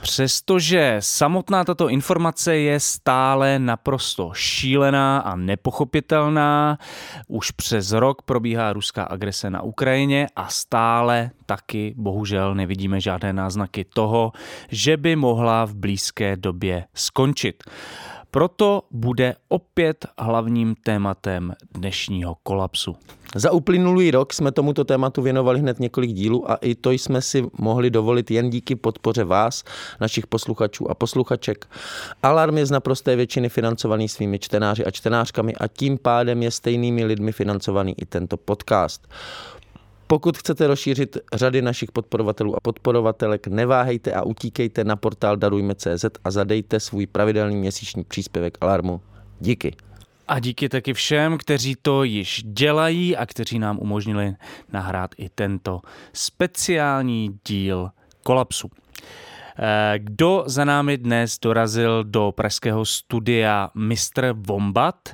[0.00, 6.78] Přestože samotná tato informace je stále naprosto šílená a nepochopitelná,
[7.28, 13.84] už přes rok probíhá ruská agrese na Ukrajině a stále taky bohužel nevidíme žádné náznaky
[13.84, 14.32] toho,
[14.68, 17.64] že by mohla v blízké době skončit.
[18.30, 22.96] Proto bude opět hlavním tématem dnešního kolapsu.
[23.34, 27.46] Za uplynulý rok jsme tomuto tématu věnovali hned několik dílů a i to jsme si
[27.58, 29.64] mohli dovolit jen díky podpoře vás,
[30.00, 31.66] našich posluchačů a posluchaček.
[32.22, 37.04] Alarm je z naprosté většiny financovaný svými čtenáři a čtenářkami a tím pádem je stejnými
[37.04, 39.08] lidmi financovaný i tento podcast.
[40.06, 46.30] Pokud chcete rozšířit řady našich podporovatelů a podporovatelek, neváhejte a utíkejte na portál darujme.cz a
[46.30, 49.00] zadejte svůj pravidelný měsíční příspěvek Alarmu.
[49.40, 49.76] Díky.
[50.30, 54.34] A díky taky všem, kteří to již dělají a kteří nám umožnili
[54.72, 55.80] nahrát i tento
[56.12, 57.90] speciální díl
[58.22, 58.70] kolapsu.
[59.58, 64.32] Eh, Kdo za námi dnes dorazil do pražského studia Mr.
[64.32, 65.08] Wombat?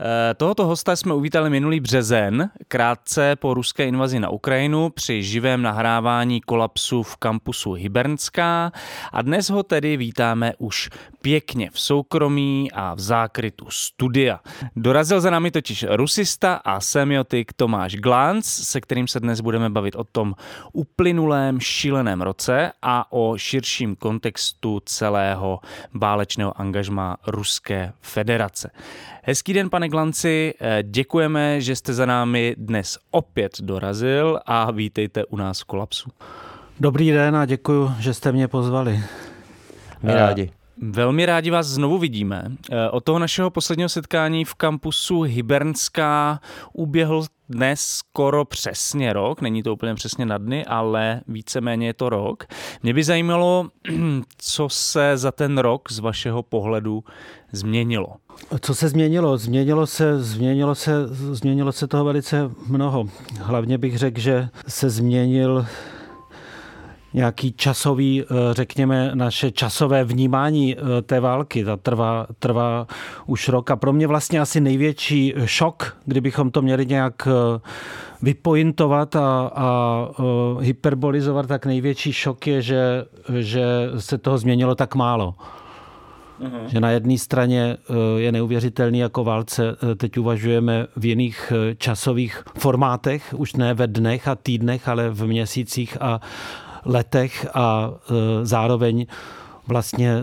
[0.00, 5.62] Eh, Tohoto hosta jsme uvítali minulý březen, krátce po ruské invazi na Ukrajinu při živém
[5.62, 8.72] nahrávání kolapsu v kampusu Hybernská
[9.12, 10.90] a dnes ho tedy vítáme už
[11.22, 14.40] pěkně v soukromí a v zákrytu studia.
[14.76, 19.96] Dorazil za námi totiž rusista a semiotik Tomáš Glanc, se kterým se dnes budeme bavit
[19.96, 20.34] o tom
[20.72, 25.60] uplynulém šíleném roce a o širším kontextu celého
[25.94, 28.70] válečného angažma Ruské federace.
[29.28, 35.24] Hezký den, pane Glanci, eh, děkujeme, že jste za námi dnes opět dorazil a vítejte
[35.24, 36.10] u nás v Kolapsu.
[36.80, 39.00] Dobrý den a děkuji, že jste mě pozvali.
[40.02, 40.50] My rádi.
[40.82, 42.44] Velmi rádi vás znovu vidíme.
[42.72, 46.40] Eh, Od toho našeho posledního setkání v kampusu Hybernská
[46.72, 52.08] uběhl dnes skoro přesně rok, není to úplně přesně na dny, ale víceméně je to
[52.08, 52.44] rok.
[52.82, 53.68] Mě by zajímalo,
[54.38, 57.04] co se za ten rok z vašeho pohledu
[57.52, 58.16] změnilo.
[58.60, 59.38] Co se změnilo?
[59.38, 63.08] Změnilo se, změnilo se, změnilo se toho velice mnoho.
[63.40, 65.66] Hlavně bych řekl, že se změnil
[67.14, 71.64] nějaký časový, eh, řekněme, naše časové vnímání eh, té války.
[71.64, 72.86] Ta trvá, trvá
[73.26, 77.60] už rok a pro mě vlastně asi největší šok, kdybychom to měli nějak eh,
[78.22, 80.08] vypointovat a, a
[80.60, 83.04] hyperbolizovat, tak největší šok je, že,
[83.38, 83.64] že
[83.98, 85.34] se toho změnilo tak málo.
[86.38, 86.68] Uhum.
[86.68, 87.76] Že na jedné straně
[88.16, 94.34] je neuvěřitelný jako válce, teď uvažujeme v jiných časových formátech, už ne ve dnech a
[94.34, 96.20] týdnech, ale v měsících a
[96.88, 97.90] letech a
[98.42, 99.06] zároveň
[99.66, 100.14] vlastně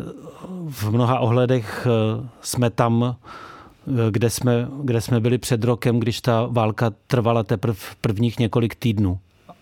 [0.70, 1.88] v mnoha ohledech
[2.42, 3.16] jsme tam,
[4.12, 9.20] kde jsme, kde jsme byli před rokem, když ta válka trvala teprve prvních několik týdnů.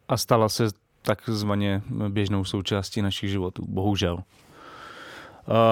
[0.07, 0.67] A stala se
[1.01, 4.19] takzvaně běžnou součástí našich životů, bohužel.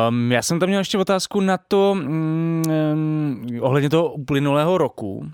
[0.09, 2.64] Um, já jsem tam měl ještě otázku na to, um,
[3.62, 5.28] ohledně toho uplynulého roku, uh,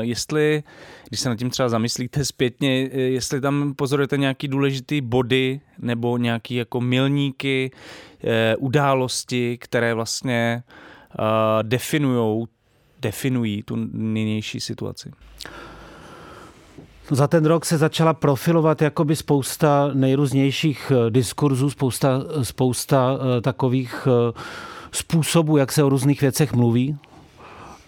[0.00, 0.62] jestli,
[1.08, 6.54] když se nad tím třeba zamyslíte zpětně, jestli tam pozorujete nějaký důležitý body nebo nějaký
[6.54, 7.70] jako milníky,
[8.24, 10.62] uh, události, které vlastně
[11.18, 11.24] uh,
[11.62, 12.48] definujou,
[13.02, 15.10] definují tu nynější situaci.
[17.10, 24.08] Za ten rok se začala profilovat jakoby spousta nejrůznějších diskurzů, spousta, spousta takových
[24.92, 26.98] způsobů, jak se o různých věcech mluví.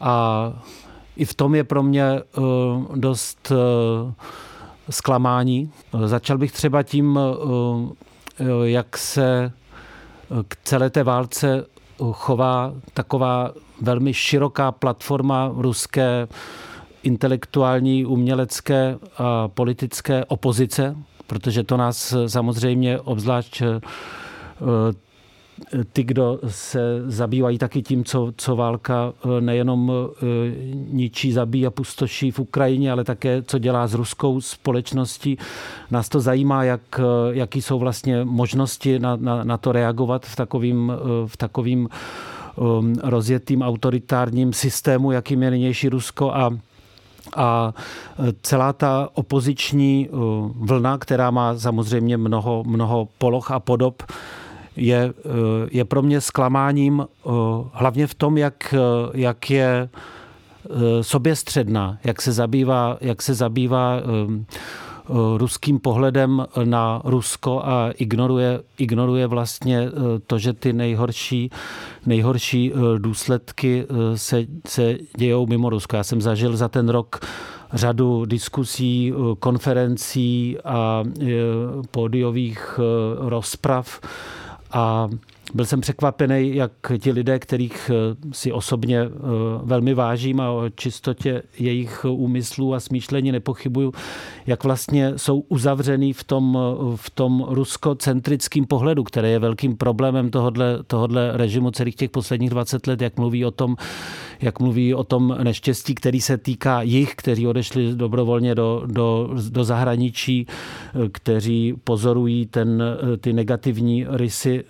[0.00, 0.52] A
[1.16, 2.22] i v tom je pro mě
[2.94, 3.52] dost
[4.90, 5.72] zklamání.
[6.04, 7.18] Začal bych třeba tím,
[8.62, 9.52] jak se
[10.48, 11.66] k celé té válce
[12.12, 13.50] chová taková
[13.80, 16.28] velmi široká platforma ruské
[17.08, 20.96] intelektuální, umělecké a politické opozice,
[21.26, 23.62] protože to nás samozřejmě obzvlášť
[25.92, 29.92] ty, kdo se zabývají taky tím, co, co válka nejenom
[30.90, 35.38] ničí, zabíjí a pustoší v Ukrajině, ale také, co dělá s ruskou společností.
[35.90, 37.00] Nás to zajímá, jak,
[37.30, 40.92] jaký jsou vlastně možnosti na, na, na to reagovat v takovým,
[41.26, 41.88] v takovým
[43.02, 46.50] rozjetým autoritárním systému, jakým je nynější Rusko a
[47.36, 47.74] a
[48.42, 50.20] celá ta opoziční uh,
[50.54, 54.02] vlna, která má samozřejmě mnoho, mnoho poloh a podob,
[54.76, 55.32] je, uh,
[55.70, 57.06] je pro mě zklamáním
[57.72, 58.74] hlavně v tom, jak,
[59.14, 59.88] jak je
[61.00, 64.00] soběstředná, jak se zabývá, jak se zabývá
[65.36, 69.90] ruským pohledem na Rusko a ignoruje, ignoruje vlastně eh,
[70.26, 71.50] to, že ty nejhorší,
[72.06, 75.96] nejhorší eh, důsledky eh, se, se dějou mimo Rusko.
[75.96, 77.26] Já jsem zažil za ten rok
[77.72, 81.04] řadu diskusí, konferencí a
[81.90, 82.80] pódiových
[83.18, 84.00] rozprav
[84.72, 85.08] a
[85.54, 89.08] byl jsem překvapený, jak ti lidé, kterých eh, si osobně eh,
[89.62, 93.92] velmi vážím a o čistotě jejich úmyslů a smýšlení nepochybuju,
[94.46, 100.30] jak vlastně jsou uzavřený v tom, eh, v tom ruskocentrickém pohledu, který je velkým problémem
[100.30, 103.76] tohodle, tohodle režimu celých těch posledních 20 let, jak mluví o tom,
[104.40, 109.64] jak mluví o tom neštěstí, který se týká jich, kteří odešli dobrovolně do, do, do
[109.64, 110.46] zahraničí,
[111.12, 112.82] kteří pozorují ten,
[113.20, 114.64] ty negativní rysy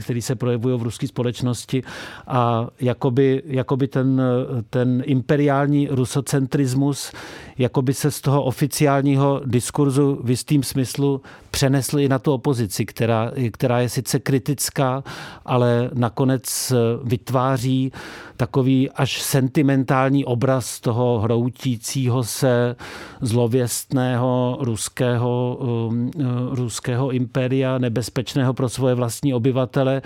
[0.00, 1.82] který se projevují v ruské společnosti.
[2.26, 4.22] A jakoby, jakoby ten,
[4.70, 7.12] ten imperiální rusocentrismus
[7.58, 13.32] jakoby se z toho oficiálního diskurzu v jistým smyslu přenesl i na tu opozici, která,
[13.52, 15.04] která je sice kritická,
[15.44, 16.72] ale nakonec
[17.04, 17.92] vytváří
[18.38, 22.76] takový až sentimentální obraz toho hroutícího se
[23.20, 26.10] zlověstného ruského, um,
[26.50, 30.02] ruského impéria, nebezpečného pro svoje vlastní obyvatele,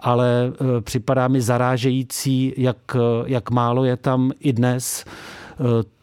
[0.00, 2.96] ale uh, připadá mi zarážející, jak,
[3.26, 5.04] jak málo je tam i dnes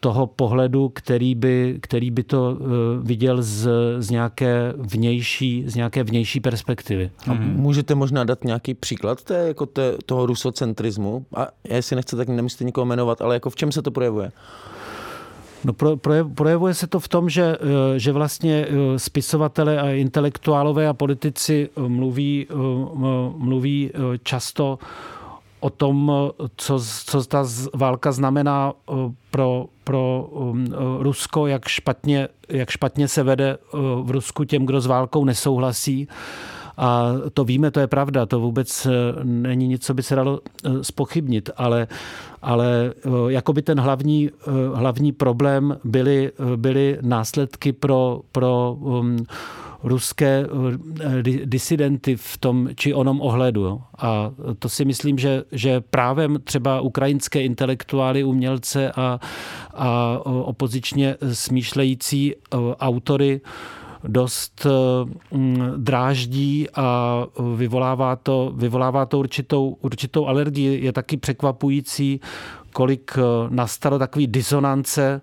[0.00, 2.66] toho pohledu, který by, který by to uh,
[3.06, 3.68] viděl z,
[3.98, 7.10] z, nějaké vnější, z nějaké vnější perspektivy.
[7.30, 11.26] A můžete možná dát nějaký příklad té, jako té, toho rusocentrismu?
[11.36, 14.32] A jestli nechcete, tak nemusíte nikoho jmenovat, ale jako v čem se to projevuje?
[15.64, 15.96] No pro,
[16.34, 21.68] projevuje se to v tom, že, eh, že vlastně eh, spisovatele a intelektuálové a politici
[21.76, 22.46] eh, mluví,
[23.36, 23.90] mluví
[24.22, 24.78] často
[25.60, 26.12] o tom,
[26.56, 28.72] co, co ta válka znamená
[29.30, 30.28] pro, pro
[30.98, 33.58] Rusko, jak špatně, jak špatně se vede
[34.02, 36.08] v Rusku těm, kdo s válkou nesouhlasí.
[36.76, 38.86] A to víme, to je pravda, to vůbec
[39.22, 40.40] není nic, co by se dalo
[40.82, 41.88] spochybnit, ale
[42.42, 49.16] ale eh, jakoby ten hlavní, eh, hlavní problém byly, eh, byly následky pro, pro um,
[49.82, 50.46] ruské
[51.44, 53.82] disidenty v tom či onom ohledu.
[53.98, 59.20] A to si myslím, že, že právem třeba ukrajinské intelektuály, umělce a,
[59.74, 62.34] a opozičně smýšlející
[62.80, 63.40] autory
[64.04, 64.66] dost
[65.30, 67.26] mm, dráždí a
[67.56, 70.84] vyvolává to, vyvolává to určitou, určitou alergii.
[70.84, 72.20] Je taky překvapující,
[72.72, 75.20] kolik eh, nastalo takový disonance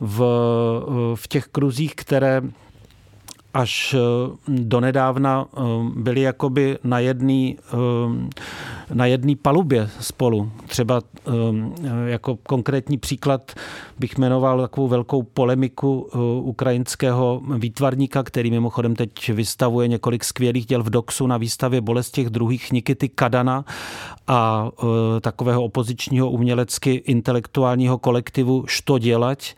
[0.00, 2.42] v, eh, v těch kruzích, které
[3.54, 3.98] až eh,
[4.48, 5.60] donedávna eh,
[5.96, 8.34] byli jakoby na jedné eh,
[8.94, 10.50] na jedný palubě spolu.
[10.66, 11.02] Třeba
[12.06, 13.52] jako konkrétní příklad
[13.98, 16.08] bych jmenoval takovou velkou polemiku
[16.40, 22.30] ukrajinského výtvarníka, který mimochodem teď vystavuje několik skvělých děl v Doxu na výstavě Bolest těch
[22.30, 23.64] druhých Nikity Kadana
[24.26, 24.70] a
[25.20, 29.54] takového opozičního umělecky intelektuálního kolektivu Što dělať,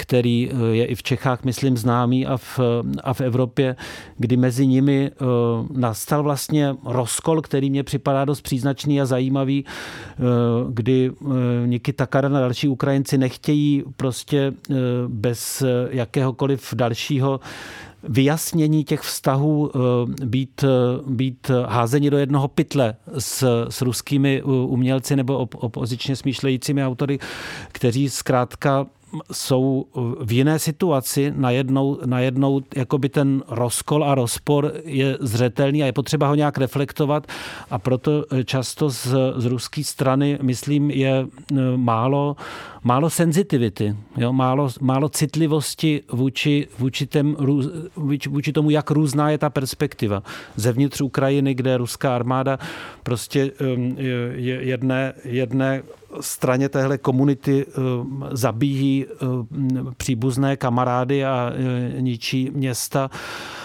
[0.00, 2.60] který eh, je i v Čechách, myslím, známý a v,
[3.04, 3.76] a v Evropě,
[4.16, 5.24] kdy mezi nimi eh,
[5.72, 10.22] nastal vlastně rozkol, který mě připadá dost příznačný a zajímavý, eh,
[10.70, 11.12] kdy
[11.66, 14.52] Niky Takara a další Ukrajinci nechtějí prostě
[15.08, 17.40] bez jakéhokoliv dalšího
[18.02, 19.70] vyjasnění těch vztahů
[20.24, 20.64] být,
[21.06, 27.18] být házeni do jednoho pytle s, s ruskými umělci nebo opozičně smýšlejícími autory,
[27.72, 28.86] kteří zkrátka
[29.32, 29.86] jsou
[30.20, 36.28] v jiné situaci, najednou, najednou jakoby ten rozkol a rozpor je zřetelný a je potřeba
[36.28, 37.26] ho nějak reflektovat
[37.70, 41.26] a proto často z, z ruské strany, myslím, je
[41.76, 42.36] málo,
[42.84, 47.36] málo senzitivity, jo, málo, málo citlivosti vůči, vůči, tém,
[48.28, 50.22] vůči tomu, jak různá je ta perspektiva.
[50.56, 52.58] Zevnitř Ukrajiny, kde ruská armáda
[53.02, 53.96] prostě um,
[54.60, 55.82] jedné, jedné
[56.20, 59.48] straně téhle komunity um, zabíjí um,
[59.96, 63.10] příbuzné kamarády a uh, ničí města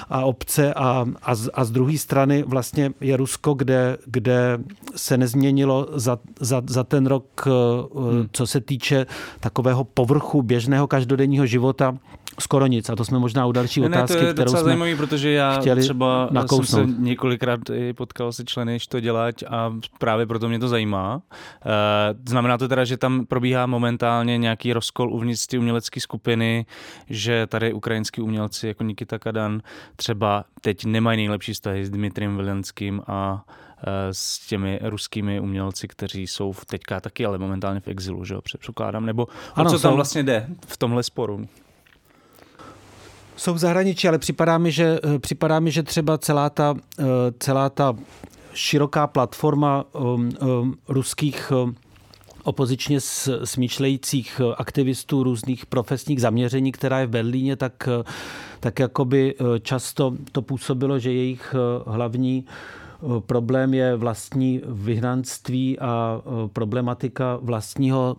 [0.10, 4.60] a obce a, a, z, a z druhé strany vlastně je Rusko, kde, kde
[4.96, 7.48] se nezměnilo za, za, za ten rok,
[7.96, 8.28] uh, hmm.
[8.32, 9.06] co se týče
[9.40, 11.98] takového povrchu běžného každodenního života,
[12.40, 12.90] skoro nic.
[12.90, 15.32] A to jsme možná u další ne, otázky, ne, to je kterou jsme zajímavý, protože
[15.32, 16.86] já chtěli třeba nakousnout.
[16.86, 17.60] jsem se několikrát
[17.96, 21.16] potkal se členy, to dělat a právě proto mě to zajímá.
[21.16, 21.22] Uh,
[22.28, 26.66] znamená to teda, že tam probíhá momentálně nějaký rozkol uvnitř ty umělecké skupiny,
[27.10, 29.62] že tady ukrajinský umělci jako Nikita Kadan
[29.96, 33.46] třeba teď nemají nejlepší vztahy s Dmitriem Vilenským a
[33.78, 38.42] eh, s těmi ruskými umělci, kteří jsou teďka taky, ale momentálně v exilu, že jo,
[38.42, 39.96] předpokládám, nebo ano, o co tam jsou...
[39.96, 41.48] vlastně jde v tomhle sporu?
[43.36, 47.04] Jsou v zahraničí, ale připadá mi, že, eh, připadá mi, že třeba celá ta, eh,
[47.40, 47.94] celá ta
[48.54, 51.75] široká platforma um, um, ruských um,
[52.46, 53.00] opozičně
[53.44, 57.90] smýšlejících aktivistů různých profesních zaměření, která je v Berlíně, tak,
[58.60, 61.56] tak jakoby často to působilo, že jejich
[61.88, 62.46] hlavní
[63.20, 66.22] problém je vlastní vyhnanství a
[66.54, 68.16] problematika vlastního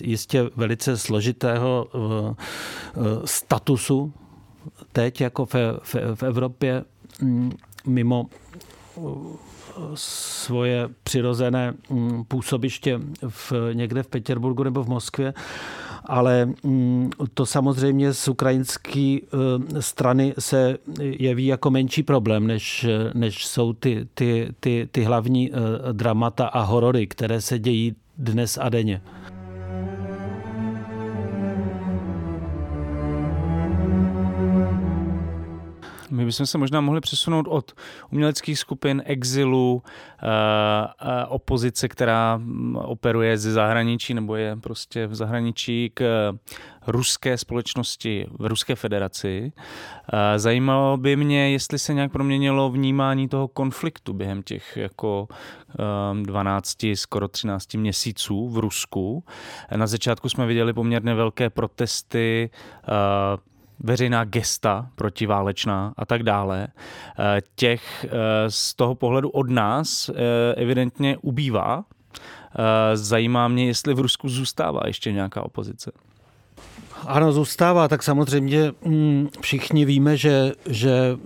[0.00, 1.86] jistě velice složitého
[3.24, 4.12] statusu
[4.92, 6.84] teď jako v, v, v Evropě
[7.86, 8.26] mimo
[9.94, 15.34] svoje přirozené mm, působiště v, někde v Petěrburgu nebo v Moskvě,
[16.04, 23.46] ale mm, to samozřejmě z ukrajinské eh, strany se jeví jako menší problém, než, než
[23.46, 28.68] jsou ty, ty, ty, ty hlavní eh, dramata a horory, které se dějí dnes a
[28.68, 29.02] denně.
[36.10, 37.72] My bychom se možná mohli přesunout od
[38.12, 39.82] uměleckých skupin, exilu,
[40.22, 40.26] eh,
[41.00, 46.32] eh, opozice, která mm, operuje ze zahraničí nebo je prostě v zahraničí k
[46.86, 49.52] ruské společnosti v Ruské federaci.
[50.12, 55.28] Eh, zajímalo by mě, jestli se nějak proměnilo vnímání toho konfliktu během těch jako
[56.22, 59.24] 12, skoro 13 měsíců v Rusku.
[59.76, 62.50] Na začátku jsme viděli poměrně velké protesty
[63.80, 68.10] veřejná gesta protiválečná a tak dále, eh, těch eh,
[68.48, 70.14] z toho pohledu od nás eh,
[70.54, 71.84] evidentně ubývá.
[72.94, 75.92] Zajímá mě, jestli v Rusku zůstává ještě nějaká opozice.
[77.06, 81.18] Ano, zůstává, tak samozřejmě mm, všichni víme, že, že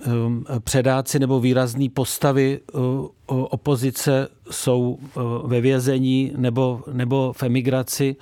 [0.64, 2.60] předáci nebo výrazné postavy
[3.26, 4.98] opozice jsou
[5.44, 8.16] ve vězení nebo, nebo v emigraci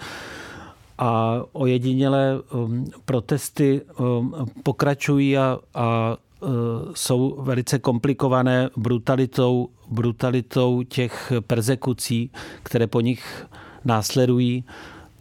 [0.99, 6.49] a ojedinělé um, protesty um, pokračují a, a uh,
[6.95, 12.31] jsou velice komplikované brutalitou, brutalitou těch persekucí,
[12.63, 13.47] které po nich
[13.85, 14.65] následují.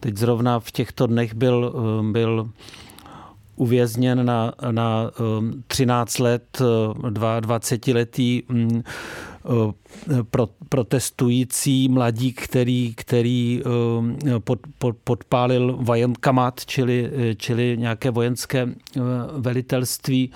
[0.00, 2.50] Teď zrovna v těchto dnech byl, um, byl
[3.56, 5.10] uvězněn na, na
[5.66, 6.62] 13 let
[7.10, 8.82] 22-letý Eh,
[10.30, 13.62] pro, protestující mladík, který, který
[14.26, 18.68] eh, pod, pod, podpálil vojenkamat, čili, eh, čili nějaké vojenské
[19.36, 20.30] velitelství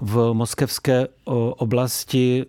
[0.00, 1.08] v moskevské
[1.56, 2.46] oblasti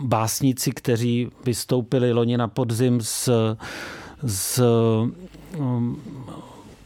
[0.00, 3.30] básníci, kteří vystoupili loni na podzim s,
[4.26, 4.62] s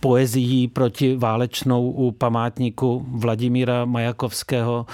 [0.00, 4.86] poezií proti válečnou u památníku Vladimíra Majakovského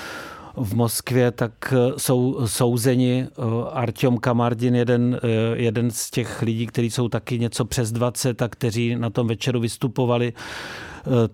[0.56, 3.42] v Moskvě, tak eh, jsou souzeni eh,
[3.72, 8.48] Artyom Kamardin, jeden, eh, jeden z těch lidí, kteří jsou taky něco přes 20 a
[8.48, 10.32] kteří na tom večeru vystupovali,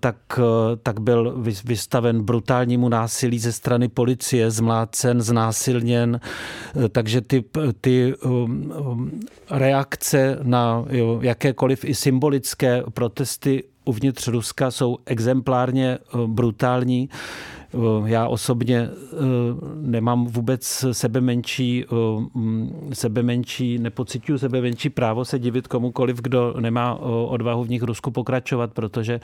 [0.01, 0.17] tak,
[0.83, 6.21] tak byl vystaven brutálnímu násilí ze strany policie, zmlácen, znásilněn.
[6.93, 7.45] Takže ty,
[7.81, 9.21] ty um, um,
[9.51, 10.85] reakce na
[11.21, 17.09] jakékoliv i symbolické protesty uvnitř Ruska jsou exemplárně brutální.
[17.75, 17.79] Eh,
[18.11, 19.17] já osobně eh,
[19.75, 21.95] nemám vůbec sebe menší, eh,
[22.35, 26.95] mm, sebe menší, nepocituju sebe menší právo se divit komukoliv, kdo nemá
[27.29, 29.21] odvahu v nich Rusku pokračovat, protože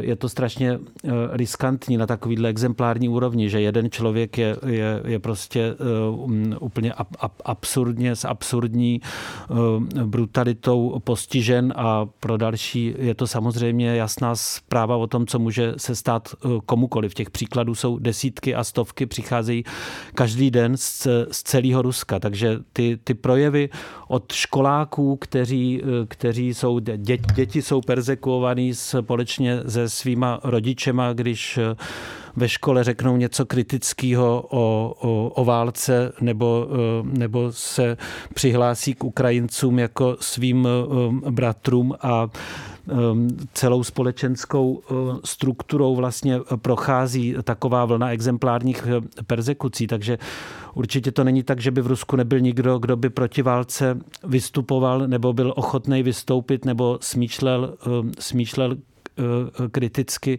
[0.00, 0.78] je to strašně
[1.32, 5.74] riskantní na takovýhle exemplární úrovni, že jeden člověk je, je, je prostě
[6.26, 9.00] mm, úplně ab, ab, absurdně s absurdní
[10.04, 15.94] brutalitou postižen a pro další je to samozřejmě jasná zpráva o tom, co může se
[15.94, 16.28] stát
[16.66, 19.64] komukoliv těch příkladů jsou desítky a stovky, přicházejí
[20.14, 22.18] každý den z, z celého Ruska.
[22.18, 23.68] Takže ty, ty projevy
[24.08, 31.58] od školáků, kteří, kteří jsou, dě, děti jsou persekuovaný společně se svýma rodičema, když
[32.36, 37.96] ve škole řeknou něco kritického o, o, o válce nebo, eh, nebo se
[38.34, 42.92] přihlásí k Ukrajincům jako svým eh, bratrům a eh,
[43.52, 44.82] celou společenskou
[45.24, 48.86] strukturou vlastně prochází taková vlna exemplárních
[49.26, 49.86] persekucí.
[49.86, 50.18] Takže
[50.74, 55.08] určitě to není tak, že by v Rusku nebyl nikdo, kdo by proti válce vystupoval
[55.08, 57.74] nebo byl ochotný vystoupit nebo smýšlel,
[58.18, 58.76] smýšlel
[59.70, 60.38] kriticky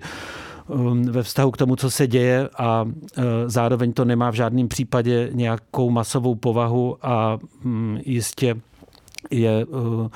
[0.70, 4.68] Um, ve vztahu k tomu, co se děje a uh, zároveň to nemá v žádném
[4.68, 8.56] případě nějakou masovou povahu a mm, jistě
[9.32, 10.08] je uh,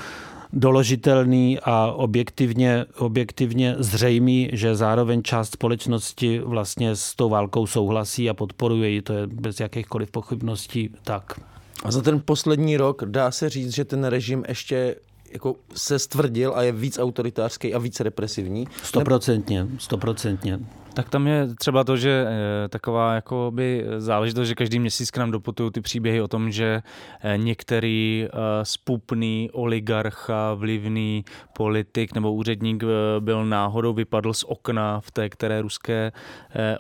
[0.54, 8.34] doložitelný a objektivně, objektivně zřejmý, že zároveň část společnosti vlastně s tou válkou souhlasí a
[8.34, 9.02] podporuje ji.
[9.02, 11.40] To je bez jakýchkoliv pochybností tak.
[11.84, 14.96] A za ten poslední rok dá se říct, že ten režim ještě
[15.34, 18.68] jako se stvrdil a je víc autoritářský a víc represivní.
[18.84, 20.60] Stoprocentně, stoprocentně.
[20.94, 25.18] Tak tam je třeba to, že e, taková jako by záležitost, že každý měsíc k
[25.18, 26.84] nám doputují ty příběhy o tom, že
[27.22, 28.28] e, některý
[28.64, 32.84] spupný oligarcha, vlivný politik nebo úředník
[33.20, 36.12] byl náhodou vypadl z okna v té které ruské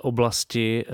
[0.01, 0.85] oblasti.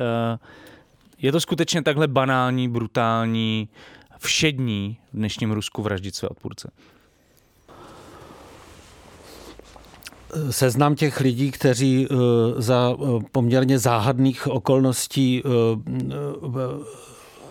[1.18, 3.70] Je to skutečně takhle banální, brutální,
[4.18, 6.72] všední v dnešním Rusku vraždit své odpůrce?
[10.50, 12.16] Seznam těch lidí, kteří eh,
[12.62, 15.50] za eh, poměrně záhadných okolností eh,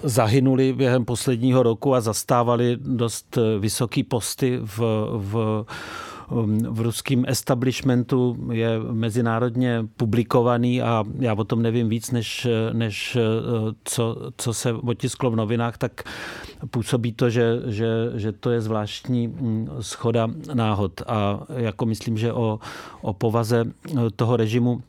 [0.02, 4.78] zahynuli během posledního roku a zastávali dost vysoký posty v,
[5.12, 5.64] v
[6.70, 13.72] v ruském establishmentu je mezinárodně publikovaný a já o tom nevím víc, než, než uh,
[13.84, 16.02] co, co se otisklo v novinách, tak
[16.70, 21.02] působí to, že, že, že to je zvláštní mm, schoda náhod.
[21.06, 22.58] A jako myslím, že o,
[23.00, 24.82] o povaze uh, toho režimu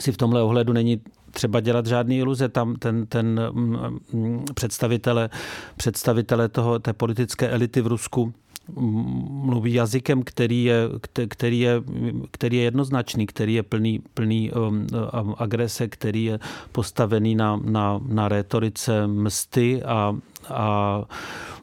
[0.00, 1.00] si v tomhle ohledu není
[1.30, 2.48] třeba dělat žádný iluze.
[2.48, 5.30] Tam ten, ten mm, mm, představitele,
[5.76, 8.34] představitele toho, té politické elity v Rusku
[8.76, 10.88] mluví jazykem, který je,
[11.28, 11.82] který je,
[12.30, 14.86] který je jednoznačný, který je plný, plný um,
[15.22, 16.38] um, agrese, který je
[16.72, 20.16] postavený na, na, na retorice msty a,
[20.48, 21.02] a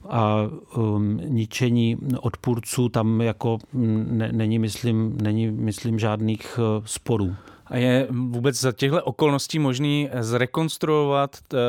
[0.10, 7.36] a um, ničení odpůrců tam jako ne, není, myslím, není, myslím, žádných uh, sporů.
[7.66, 11.60] A je vůbec za těchto okolností možný zrekonstruovat uh,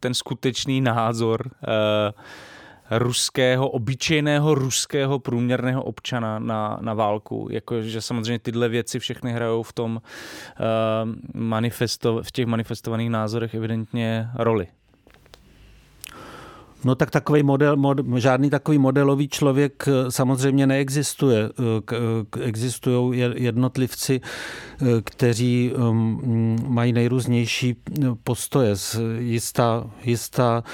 [0.00, 2.22] ten skutečný názor uh,
[2.90, 7.48] ruského, obyčejného ruského průměrného občana na, na válku.
[7.50, 14.28] Jakože samozřejmě tyhle věci všechny hrajou v tom uh, manifesto, v těch manifestovaných názorech evidentně
[14.34, 14.66] roli.
[16.84, 21.48] No tak takový model, mod, žádný takový modelový člověk eh, samozřejmě neexistuje.
[21.48, 24.20] Eh, existují jednotlivci,
[25.04, 27.76] kteří mm, mají nejrůznější
[28.24, 28.74] postoje.
[29.18, 30.64] Jistá, jistá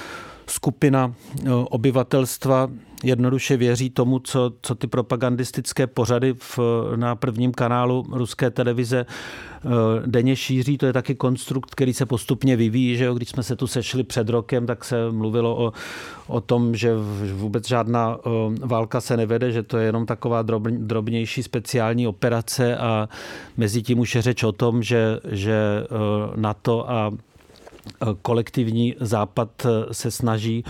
[0.49, 1.13] skupina
[1.45, 2.69] eh, obyvatelstva
[3.03, 6.59] jednoduše věří tomu, co, co ty propagandistické pořady v,
[6.95, 9.67] na prvním kanálu ruské televize eh,
[10.05, 10.77] denně šíří.
[10.77, 12.97] To je taky konstrukt, který se postupně vyvíjí.
[12.97, 13.13] Že jo?
[13.13, 15.73] Když jsme se tu sešli před rokem, tak se mluvilo o,
[16.27, 16.95] o tom, že
[17.33, 18.29] vůbec žádná eh,
[18.59, 23.09] válka se nevede, že to je jenom taková drobnější speciální operace a
[23.57, 25.83] mezi tím už je řeč o tom, že, že
[26.35, 27.11] NATO a
[28.21, 30.63] kolektivní západ se snaží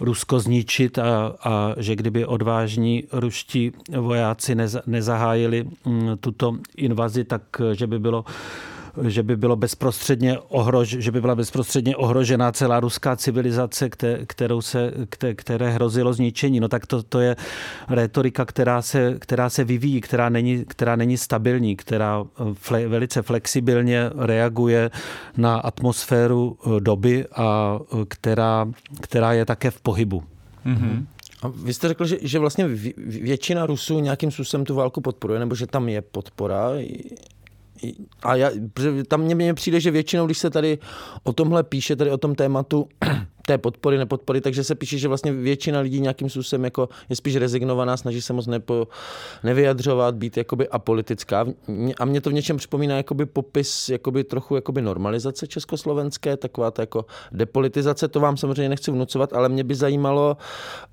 [0.00, 4.56] Rusko zničit a, a že kdyby odvážní ruští vojáci
[4.86, 8.24] nezahájili mm, tuto invazi, tak že by bylo
[9.02, 13.90] že by bylo bezprostředně ohrož, že by byla bezprostředně ohrožená celá ruská civilizace,
[14.26, 14.92] kterou se,
[15.34, 16.60] které hrozilo zničení.
[16.60, 17.36] No tak to, to je
[17.88, 24.10] retorika, která se, která se vyvíjí, která není, která není stabilní, která fle, velice flexibilně
[24.16, 24.90] reaguje
[25.36, 28.68] na atmosféru eh, doby a eh, která,
[29.00, 30.22] která je také v pohybu.
[30.66, 31.06] Mm-hmm.
[31.42, 32.68] A vy jste řekl, že, že vlastně
[33.06, 36.70] většina Rusů nějakým způsobem tu válku podporuje, nebo že tam je podpora
[38.22, 38.50] a já,
[39.08, 40.78] tam mně přijde, že většinou, když se tady
[41.22, 42.88] o tomhle píše, tady o tom tématu
[43.46, 47.36] té podpory, nepodpory, takže se píše, že vlastně většina lidí nějakým způsobem jako je spíš
[47.36, 48.88] rezignovaná, snaží se moc nepo,
[49.44, 51.46] nevyjadřovat, být jakoby apolitická.
[52.00, 56.82] A mě to v něčem připomíná jakoby popis jakoby trochu jakoby normalizace československé, taková ta
[56.82, 60.36] jako depolitizace, to vám samozřejmě nechci vnucovat, ale mě by zajímalo,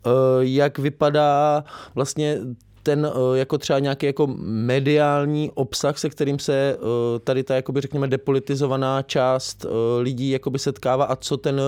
[0.06, 1.64] eh, jak vypadá
[1.96, 2.40] vlastně
[2.84, 7.82] ten eh, jako třeba nějaký jako mediální obsah, se kterým se eh, tady ta, jakoby
[7.82, 11.62] řekněme, depolitizovaná část eh, lidí jakoby setkává a co ten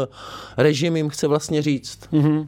[0.57, 1.99] režim jim chce vlastně říct.
[2.13, 2.47] Mm-hmm.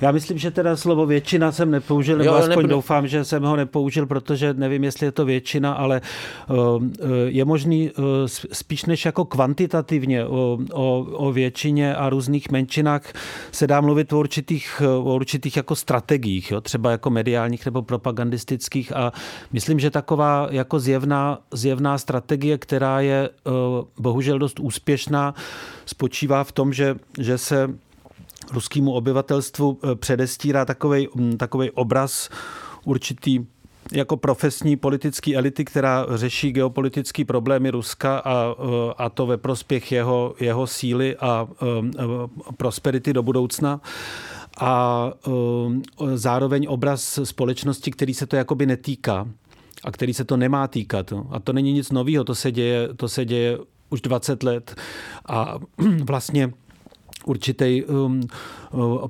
[0.00, 2.68] Já myslím, že teda slovo většina jsem nepoužil, nebo jo, aspoň nebude...
[2.68, 6.00] doufám, že jsem ho nepoužil, protože nevím, jestli je to většina, ale
[6.48, 6.84] uh,
[7.26, 8.04] je možný uh,
[8.52, 13.12] spíš než jako kvantitativně o, o, o většině a různých menšinách
[13.52, 16.60] se dá mluvit o určitých, o určitých jako strategiích, jo?
[16.60, 19.12] třeba jako mediálních nebo propagandistických a
[19.52, 23.30] myslím, že taková jako zjevná, zjevná strategie, která je
[23.98, 25.34] bohužel dost úspěšná,
[25.86, 27.68] spočívá v tom, že, že se
[28.52, 31.38] ruskému obyvatelstvu eh, předestírá takový mm,
[31.74, 32.30] obraz
[32.84, 33.46] určitý
[33.92, 39.92] jako profesní politické elity, která řeší geopolitické problémy Ruska a, eh, a to ve prospěch
[39.92, 41.66] jeho, jeho síly a eh,
[42.56, 43.80] prosperity do budoucna
[44.60, 45.12] a
[46.14, 49.28] zároveň obraz společnosti, který se to jakoby netýká
[49.84, 51.12] a který se to nemá týkat.
[51.30, 53.58] A to není nic nového, to se děje, to se děje
[53.90, 54.74] už 20 let
[55.28, 55.58] a
[56.04, 56.52] vlastně
[57.24, 58.20] určitý um,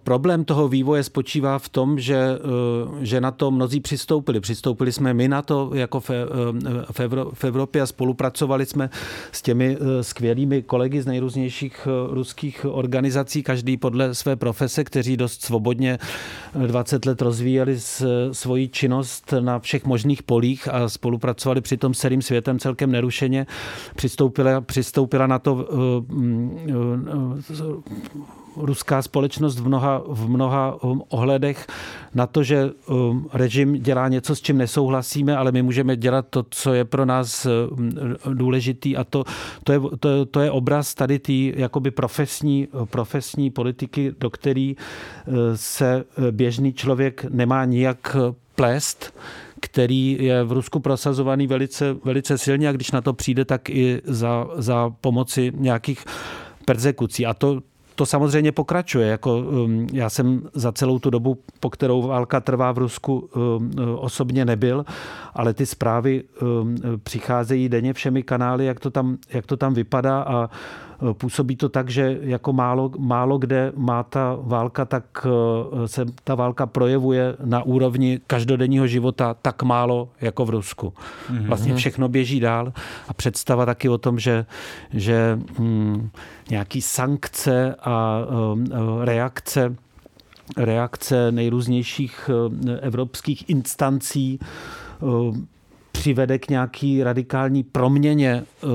[0.05, 2.39] problém toho vývoje spočívá v tom, že,
[2.89, 4.41] uh, že na to mnozí přistoupili.
[4.41, 6.11] Přistoupili jsme my na to jako v,
[7.35, 8.91] v Evropě a spolupracovali jsme
[9.33, 15.99] s těmi skvělými kolegy z nejrůznějších ruských organizací, každý podle své profese, kteří dost svobodně
[16.67, 17.79] 20 let rozvíjeli
[18.33, 23.47] svoji činnost na všech možných polích a spolupracovali přitom s celým světem celkem nerušeně.
[23.97, 25.61] Přistoupila, přistoupila na to uh,
[28.63, 31.67] ruská společnost v mnoha, v mnoha um, ohledech
[32.15, 36.45] na to, že um, režim dělá něco, s čím nesouhlasíme, ale my můžeme dělat to,
[36.51, 37.91] co je pro nás um,
[38.35, 39.25] důležitý a to,
[39.65, 45.35] to, je, to, to je obraz tady té jakoby profesní, profesní politiky, do který uh,
[45.55, 48.17] se uh, běžný člověk nemá nijak
[48.55, 49.15] plést,
[49.61, 54.01] který je v Rusku prosazovaný velice, velice silně a když na to přijde, tak i
[54.05, 56.05] za, za pomoci nějakých
[56.65, 57.27] persekucí.
[57.27, 57.61] A to,
[58.01, 59.09] to samozřejmě pokračuje.
[59.09, 63.71] Jako, um, já jsem za celou tu dobu, po kterou válka trvá v Rusku, um,
[63.97, 64.85] osobně nebyl,
[65.35, 70.23] ale ty zprávy um, přicházejí denně všemi kanály, jak to tam, jak to tam vypadá
[70.23, 70.51] a
[71.13, 76.35] působí to tak, že jako málo, málo kde má ta válka, tak eh, se ta
[76.35, 80.93] válka projevuje na úrovni každodenního života tak málo jako v Rusku.
[81.31, 81.47] Mhm.
[81.47, 82.73] Vlastně všechno běží dál
[83.09, 84.47] a představa taky o tom, že,
[84.93, 86.11] že hm,
[86.51, 89.77] nějaký sankce a eh, reakce
[90.57, 94.39] reakce nejrůznějších eh, evropských instancí
[96.01, 98.67] přivede k nějaký radikální proměně eh,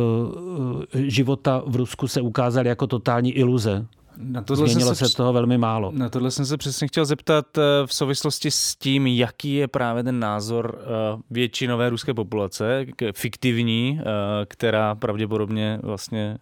[0.93, 3.85] eh, života v Rusku, se ukázaly jako totální iluze.
[4.17, 5.91] Na tohle Změnilo se, se toho velmi málo.
[5.95, 10.03] Na tohle jsem se přesně chtěl zeptat eh, v souvislosti s tím, jaký je právě
[10.03, 10.85] ten názor eh,
[11.31, 14.05] většinové ruské populace, fiktivní, eh,
[14.45, 16.37] která pravděpodobně vlastně,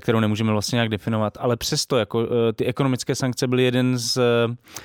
[0.00, 4.18] kterou nemůžeme vlastně nějak definovat, ale přesto jako ty ekonomické sankce byly jeden z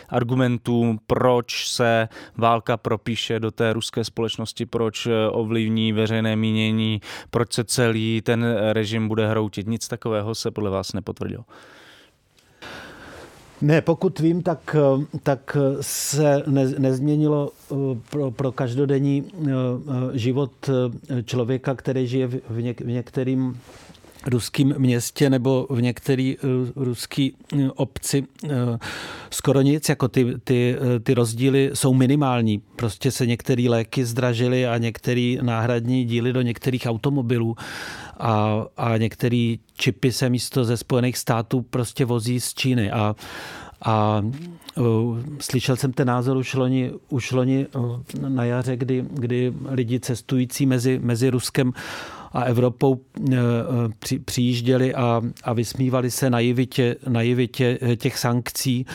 [0.10, 7.64] argumentů, proč se válka propíše do té ruské společnosti, proč ovlivní veřejné mínění, proč se
[7.64, 9.68] celý ten režim bude hroutit.
[9.68, 11.44] Nic takového se podle vás nepotvrdilo.
[13.62, 14.76] Ne, pokud vím, tak,
[15.24, 17.76] tak se ne, nezměnilo eh,
[18.10, 20.52] pro, pro každodenní eh, eh, život
[21.26, 23.60] člověka, který žije v, něk, v některým
[24.28, 26.34] ruském městě nebo v některé
[26.76, 27.30] ruské
[27.76, 28.28] obci
[29.30, 32.62] skoro nic, jako ty, ty, ty rozdíly jsou minimální.
[32.76, 37.56] Prostě se některé léky zdražily a některé náhradní díly do některých automobilů
[38.20, 43.16] a, a některé čipy se místo ze Spojených států prostě vozí z Číny a
[43.82, 44.24] a
[44.78, 50.00] uh, slyšel jsem ten názor už loni, už loni uh, na jaře, kdy, kdy lidi
[50.00, 51.74] cestující mezi, mezi Ruskem
[52.34, 53.36] a Evropou uh,
[54.00, 58.86] při, přijížděli a, a vysmívali se naivitě, naivitě těch sankcí,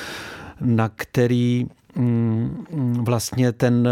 [0.60, 1.66] na který
[1.96, 2.66] um,
[3.04, 3.88] vlastně ten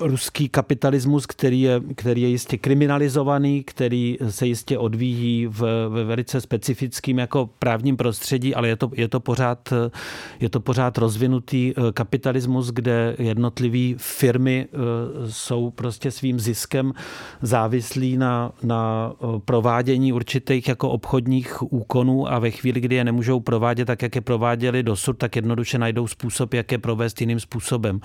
[0.00, 6.40] ruský kapitalismus, který je, který je jistě kriminalizovaný, který se jistě odvíjí v, ve velice
[6.40, 9.72] specifickým jako právním prostředí, ale je to, je to, pořád,
[10.40, 14.76] je to pořád rozvinutý eh, kapitalismus, kde jednotlivé firmy eh,
[15.30, 16.92] jsou prostě svým ziskem
[17.42, 23.40] závislí na, na eh, provádění určitých jako obchodních úkonů a ve chvíli, kdy je nemůžou
[23.40, 28.00] provádět tak, jak je prováděli dosud, tak jednoduše najdou způsob, jak je provést jiným způsobem.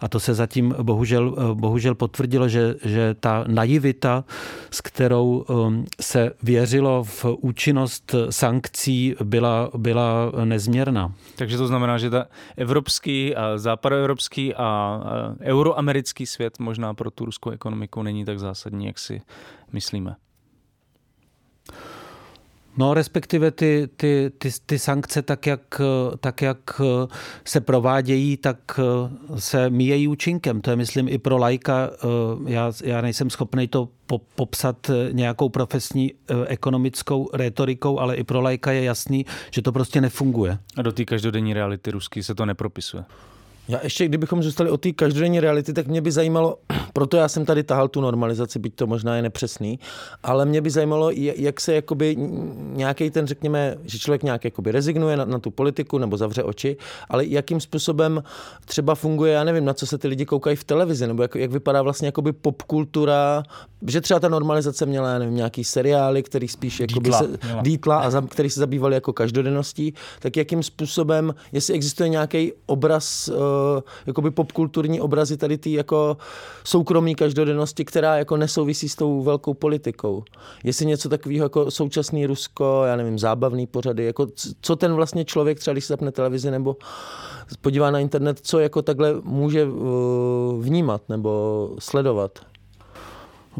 [0.00, 4.24] A to se zatím bohužel, bohužel potvrdilo, že, že ta naivita,
[4.70, 11.12] s kterou um, se věřilo v účinnost sankcí, byla, byla nezměrná.
[11.36, 15.00] Takže to znamená, že ta evropský, západoevropský a
[15.40, 19.22] euroamerický svět možná pro tu ruskou ekonomiku není tak zásadní, jak si
[19.72, 20.16] myslíme.
[22.80, 25.80] No, respektive ty, ty, ty, ty sankce, tak jak,
[26.20, 26.80] tak jak
[27.44, 28.80] se provádějí, tak
[29.36, 30.60] se míjejí účinkem.
[30.60, 31.90] To je, myslím, i pro lajka.
[32.46, 33.88] Já, já nejsem schopný to
[34.34, 36.12] popsat nějakou profesní
[36.46, 40.58] ekonomickou retorikou, ale i pro lajka je jasný, že to prostě nefunguje.
[40.76, 43.04] A do té každodenní reality ruský se to nepropisuje.
[43.68, 46.58] Já ještě, kdybychom zůstali o té každodenní reality, tak mě by zajímalo,
[46.92, 49.78] proto já jsem tady tahal tu normalizaci, byť to možná je nepřesný,
[50.22, 52.16] ale mě by zajímalo, jak se jakoby
[52.72, 56.76] nějaký ten, řekněme, že člověk nějak jakoby rezignuje na, na tu politiku nebo zavře oči,
[57.08, 58.22] ale jakým způsobem
[58.64, 61.50] třeba funguje, já nevím, na co se ty lidi koukají v televizi, nebo jak, jak
[61.50, 63.42] vypadá vlastně jakoby popkultura,
[63.86, 67.28] že třeba ta normalizace měla, já nevím, nějaký seriály, který spíš jakoby dítla, se,
[67.62, 73.28] dítla a za, který se zabývali jako každodenností, tak jakým způsobem, jestli existuje nějaký obraz
[73.28, 73.36] uh,
[74.06, 76.16] jakoby popkulturní obrazy tady ty jako
[76.80, 80.24] soukromí každodennosti, která jako nesouvisí s tou velkou politikou.
[80.64, 84.26] Jestli něco takového jako současný Rusko, já nevím, zábavný pořady, jako
[84.60, 86.76] co ten vlastně člověk třeba, když se zapne televizi nebo
[87.60, 89.66] podívá na internet, co jako takhle může eh,
[90.60, 92.38] vnímat nebo sledovat?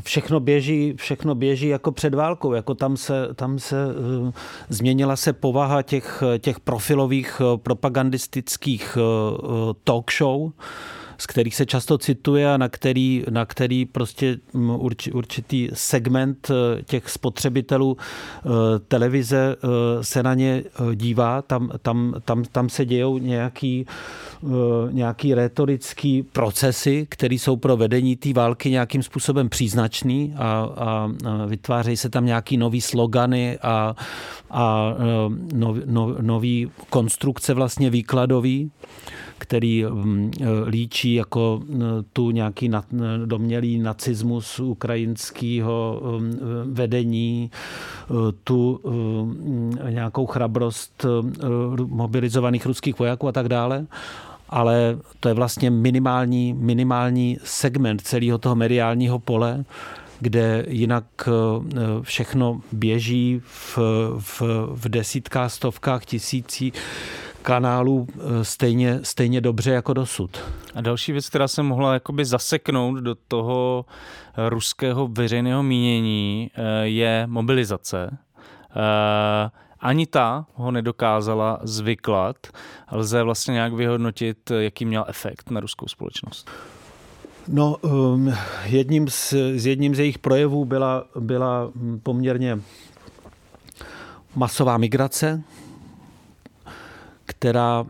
[0.02, 4.30] Všechno běží, všechno běží jako před válkou, jako tam se, tam se uh,
[4.68, 10.52] změnila se povaha těch, těch profilových uh, propagandistických uh, talk show,
[11.20, 14.70] z kterých se často cituje a na který, na který prostě mm,
[15.12, 18.48] určitý segment eh, těch spotřebitelů eh,
[18.88, 21.42] televize eh, se na ně dívá.
[21.42, 23.86] Tam, tam, tam, tam se dějou nějaký,
[24.90, 31.10] nějaký retorický procesy, které jsou pro vedení té války nějakým způsobem příznačný a, a
[31.46, 33.94] vytvářejí se tam nějaký nový slogany a,
[34.50, 34.94] a
[35.54, 38.70] nov, nov, nový konstrukce vlastně výkladový
[39.40, 40.30] který mm,
[40.66, 42.70] líčí jako mm, tu nějaký
[43.24, 46.38] domělý nacismus ukrajinského mm,
[46.72, 47.50] vedení,
[48.44, 48.80] tu
[49.88, 51.06] nějakou chrabrost
[51.86, 53.86] mobilizovaných ruských vojáků a tak dále.
[54.48, 59.64] Ale to je vlastně minimální, minimální segment celého toho mediálního pole,
[60.20, 61.04] kde jinak
[62.02, 63.78] všechno běží v,
[64.18, 66.72] v, v desítkách, stovkách, tisící
[67.42, 70.38] kanálů eh, stejně, stejně dobře jako dosud.
[70.74, 73.84] A další věc, která se mohla jakoby zaseknout do toho
[74.48, 78.18] ruského veřejného mínění, eh, je mobilizace.
[78.76, 79.50] Eh,
[79.80, 82.36] ani ta ho nedokázala zvyklat.
[82.92, 86.50] Lze vlastně nějak vyhodnotit, jaký měl efekt na ruskou společnost.
[87.48, 91.70] No, um, jedním z, z jedním z jejich projevů byla, byla
[92.02, 92.60] poměrně
[94.34, 95.42] masová migrace,
[97.30, 97.86] která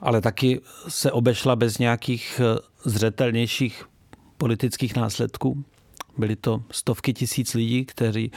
[0.00, 3.84] ale taky se obešla bez nějakých eh, zřetelnějších
[4.38, 5.64] politických následků.
[6.18, 8.32] Byly to stovky tisíc lidí, kteří,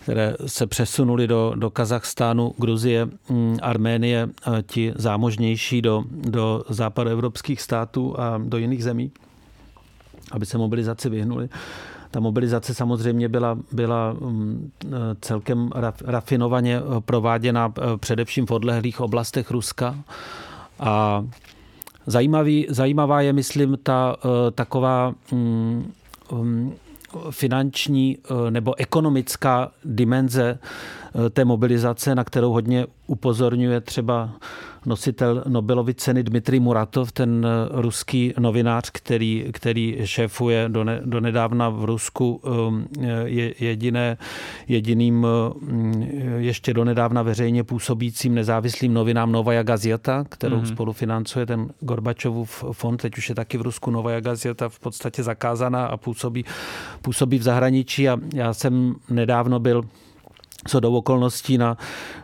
[0.00, 4.28] které se přesunuli do, do Kazachstánu, Gruzie, mm, Arménie,
[4.66, 9.12] ti zámožnější do, do západoevropských států a do jiných zemí,
[10.32, 11.48] aby se mobilizaci vyhnuli.
[12.10, 14.70] Ta mobilizace samozřejmě byla, byla mm,
[15.20, 15.70] celkem
[16.04, 19.96] rafinovaně prováděna eh, především v odlehlých oblastech Ruska.
[20.80, 21.24] A
[22.06, 25.92] zajímavý, zajímavá je, myslím, ta eh, taková mm,
[26.32, 26.74] mm,
[27.30, 30.58] finanční eh, nebo ekonomická dimenze
[31.30, 34.30] té mobilizace, na kterou hodně upozorňuje třeba
[34.86, 41.68] nositel Nobelovy ceny Dmitrij Muratov, ten ruský novinář, který, který šéfuje do, ne, do nedávna
[41.68, 42.86] v Rusku um,
[43.24, 44.16] je jediné,
[44.68, 46.02] jediným um,
[46.38, 50.72] ještě do nedávna veřejně působícím nezávislým novinám Novaja Gazeta, kterou mm-hmm.
[50.72, 53.02] spolufinancuje ten Gorbačovův fond.
[53.02, 56.44] Teď už je taky v Rusku Novaja Gazeta v podstatě zakázaná a působí,
[57.02, 58.08] působí v zahraničí.
[58.08, 59.84] A já jsem nedávno byl
[60.68, 61.76] co do okolností na,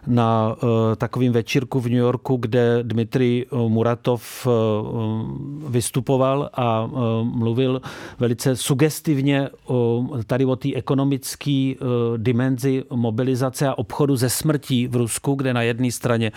[0.06, 4.52] na uh, takovým večírku v New Yorku, kde Dmitrij eh, Muratov uh,
[5.70, 6.86] vystupoval a
[7.22, 7.80] mluvil
[8.18, 9.48] velice sugestivně
[10.26, 11.74] tady o té ekonomické
[12.16, 16.32] dimenzi mobilizace a obchodu ze smrtí v Rusku, kde na jedné straně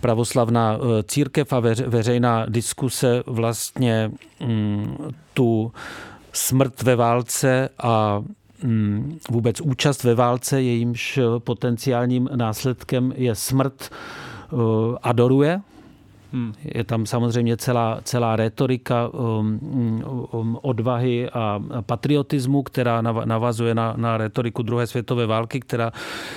[0.00, 4.96] pravoslavná církev a veř, veřejná diskuse vlastně um,
[5.34, 5.72] tu
[6.32, 8.34] smrt ve válce a Mm,
[9.30, 14.56] vůbec účast ve válce, jejímž potenciálním následkem je smrt, eh,
[15.02, 15.60] adoruje.
[16.32, 16.52] Hmm.
[16.74, 19.60] Je tam samozřejmě celá, celá retorika um,
[20.32, 25.92] um, odvahy a patriotismu, která navazuje na, na retoriku druhé světové války, která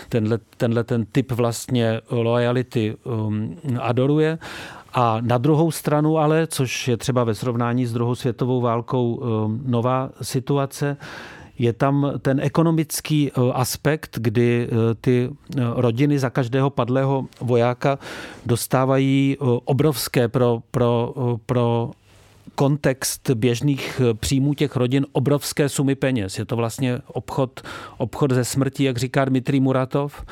[0.10, 4.38] tenhle, tenhle ten typ vlastně lojality um, adoruje.
[4.94, 9.62] A na druhou stranu ale, což je třeba ve srovnání s druhou světovou válkou um,
[9.66, 10.98] nová situace,
[11.60, 18.00] je tam ten ekonomický eh, aspekt, kdy eh, ty eh, rodiny za každého padlého vojáka
[18.46, 21.14] dostávají obrovské pro, pro,
[21.46, 21.92] pro
[22.62, 26.40] kontext běžných eh, příjmů těch rodin obrovské sumy peněz.
[26.40, 27.62] Je to vlastně obchod,
[27.98, 30.26] obchod ze smrti, jak říká Dmitrij Muratov,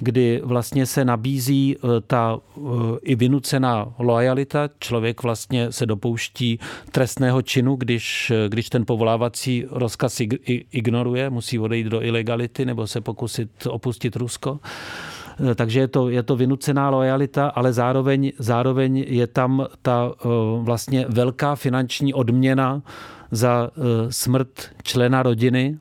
[0.00, 2.60] kdy vlastně se nabízí eh, ta eh,
[3.02, 4.70] i vynucená lojalita.
[4.78, 6.58] Člověk vlastně se dopouští
[6.92, 10.20] trestného činu, když, když ten povolávací rozkaz
[10.72, 14.58] ignoruje, musí odejít do ilegality nebo se pokusit opustit Rusko.
[15.40, 20.28] Eh, takže je to, je to vynucená lojalita, ale zároveň, zároveň je tam ta eh,
[20.62, 22.82] vlastně velká finanční odměna
[23.30, 25.78] za eh, smrt člena rodiny,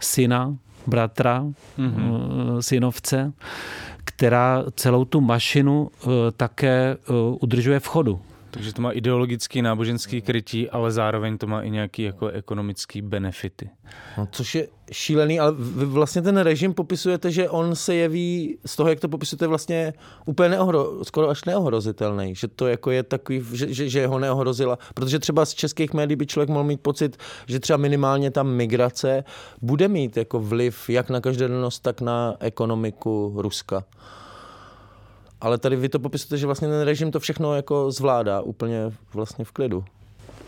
[0.00, 1.44] syna, bratra,
[1.78, 2.60] mm-hmm.
[2.60, 3.32] synovce,
[4.04, 5.90] která celou tu mašinu
[6.36, 6.96] také
[7.40, 8.20] udržuje v chodu.
[8.50, 13.70] Takže to má ideologický, náboženský krytí, ale zároveň to má i nějaký jako ekonomický benefity.
[14.18, 18.76] No, což je šílený, ale vy vlastně ten režim popisujete, že on se jeví, z
[18.76, 19.94] toho, jak to popisujete, vlastně
[20.26, 22.34] úplně neohro, skoro až neohrozitelný.
[22.34, 24.78] Že to jako je takový, že, že, že ho neohrozila.
[24.94, 29.24] Protože třeba z českých médií by člověk mohl mít pocit, že třeba minimálně ta migrace
[29.62, 33.84] bude mít jako vliv jak na každodennost, tak na ekonomiku Ruska.
[35.40, 39.44] Ale tady vy to popisujete, že vlastně ten režim to všechno jako zvládá úplně vlastně
[39.44, 39.84] v klidu.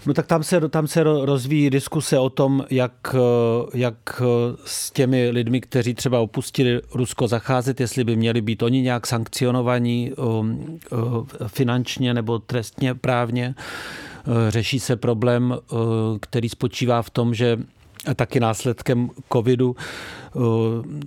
[0.07, 3.17] No tak tam se, tam se rozvíjí diskuse o tom, jak,
[3.75, 4.23] jak
[4.65, 10.13] s těmi lidmi, kteří třeba opustili Rusko, zacházet, jestli by měli být oni nějak sankcionovaní
[10.13, 13.55] um, uh, finančně nebo trestně právně.
[14.49, 15.59] Řeší se problém,
[16.21, 17.59] který spočívá v tom, že
[18.17, 19.77] taky následkem covidu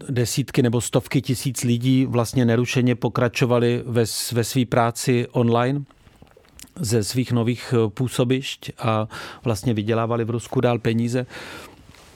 [0.09, 4.03] desítky nebo stovky tisíc lidí vlastně nerušeně pokračovali ve,
[4.33, 5.81] ve své práci online
[6.79, 9.07] ze svých nových e, působišť a
[9.43, 11.25] vlastně vydělávali v Rusku dál peníze.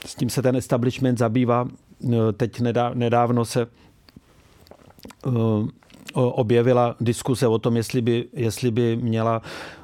[0.06, 1.68] S tím se ten establishment zabývá.
[2.14, 2.62] E, teď
[2.94, 3.68] nedávno se e,
[6.14, 9.42] objevila diskuse o tom, jestli by, jestli by, měla,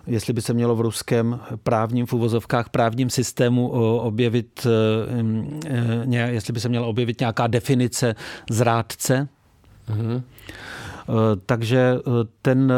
[0.08, 4.68] jestli by se mělo v ruském právním, v uvozovkách právním systému objevit,
[6.10, 8.16] jestli by se měla objevit nějaká definice
[8.50, 9.28] zrádce.
[9.90, 10.22] Mm-hmm.
[11.46, 11.96] Takže
[12.42, 12.74] ten,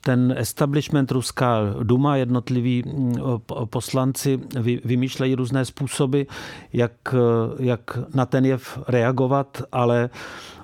[0.00, 2.84] ten establishment, ruská duma, jednotliví
[3.64, 4.40] poslanci
[4.84, 6.22] vymýšlejí různé způsoby,
[6.72, 7.14] jak,
[7.58, 10.10] jak na ten jev reagovat, ale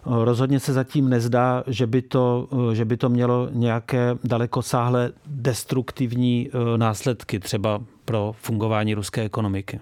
[0.06, 6.78] Rozhodně se zatím nezdá, že by to, že by to mělo nějaké dalekosáhlé destruktivní eh,
[6.78, 9.80] následky třeba pro fungování ruské ekonomiky.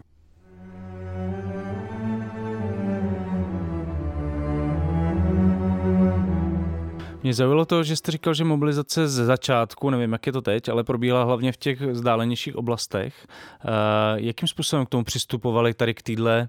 [7.23, 10.69] Mě zaujalo to, že jste říkal, že mobilizace ze začátku, nevím, jak je to teď,
[10.69, 13.27] ale probíhala hlavně v těch vzdálenějších oblastech.
[13.27, 13.69] Eh,
[14.15, 16.49] jakým způsobem k tomu přistupovali tady k týdle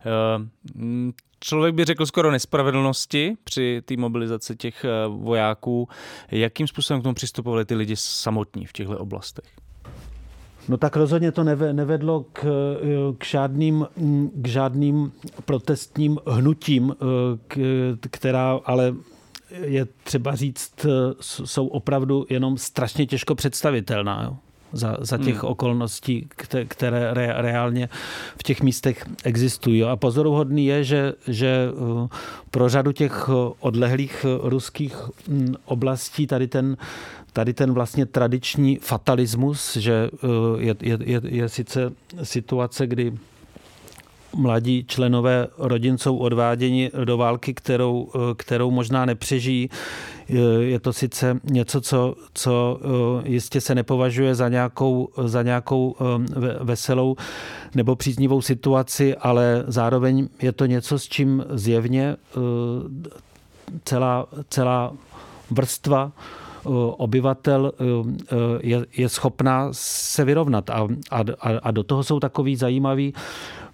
[0.00, 5.88] eh, člověk by řekl skoro nespravedlnosti při té mobilizaci těch eh, vojáků.
[6.30, 9.44] Jakým způsobem k tomu přistupovali ty lidi samotní v těchto oblastech?
[10.68, 12.44] No tak rozhodně to nevedlo k,
[13.18, 13.86] k, žádným,
[14.34, 15.12] k žádným
[15.44, 17.58] protestním hnutím, eh,
[18.10, 18.94] která ale
[19.50, 20.86] je třeba říct,
[21.20, 24.22] jsou opravdu jenom strašně těžko představitelná.
[24.24, 24.36] Jo
[24.72, 25.50] za, za těch hmm.
[25.50, 26.28] okolností,
[26.68, 27.88] které re, reálně
[28.38, 29.84] v těch místech existují.
[29.84, 32.08] A pozoruhodný je, že, že uh,
[32.50, 33.28] pro řadu těch
[33.60, 34.96] odlehlých ruských
[35.28, 36.76] hm, oblastí tady ten,
[37.32, 40.10] tady ten vlastně tradiční fatalismus, že
[40.58, 43.12] je, je, je, je sice situace, kdy
[44.36, 49.70] mladí členové rodin jsou odváděni do války, kterou, kterou možná nepřežijí.
[50.60, 52.80] Je to sice něco, co, co
[53.24, 57.16] eh, jistě se nepovažuje za nějakou, za nějakou eh, veselou
[57.74, 62.40] nebo příznivou situaci, ale zároveň je to něco, s čím zjevně eh,
[63.84, 64.92] celá, celá
[65.50, 66.12] vrstva
[66.96, 67.72] obyvatel
[68.60, 70.70] je, je schopná se vyrovnat.
[70.70, 71.24] A, a,
[71.62, 73.14] a do toho jsou takový zajímavý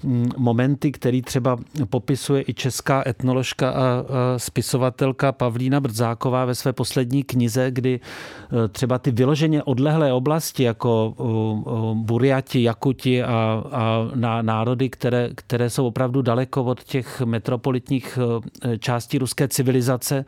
[0.05, 1.57] Mm, momenty, který třeba
[1.91, 4.05] popisuje i česká etnoložka a
[4.37, 8.01] spisovatelka Pavlína Brdzáková ve své poslední knize, kdy
[8.73, 11.15] třeba ty vyloženě odlehlé oblasti, jako
[11.95, 14.09] Buriati, Jakuti a, a
[14.43, 18.19] národy, které, které jsou opravdu daleko od těch metropolitních
[18.79, 20.25] částí ruské civilizace,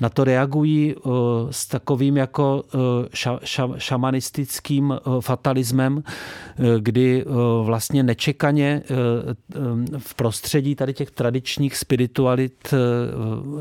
[0.00, 0.94] na to reagují
[1.50, 2.64] s takovým jako
[3.14, 6.02] ša, ša, šamanistickým fatalismem,
[6.78, 7.24] kdy
[7.62, 8.82] vlastně nečekaně
[9.98, 12.74] v prostředí tady těch tradičních spiritualit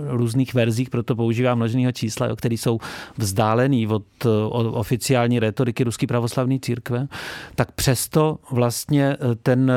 [0.07, 2.79] různých verzích, proto používám množného čísla, které jsou
[3.17, 4.03] vzdálený od,
[4.71, 7.07] oficiální retoriky Ruské pravoslavné církve,
[7.55, 9.71] tak přesto vlastně ten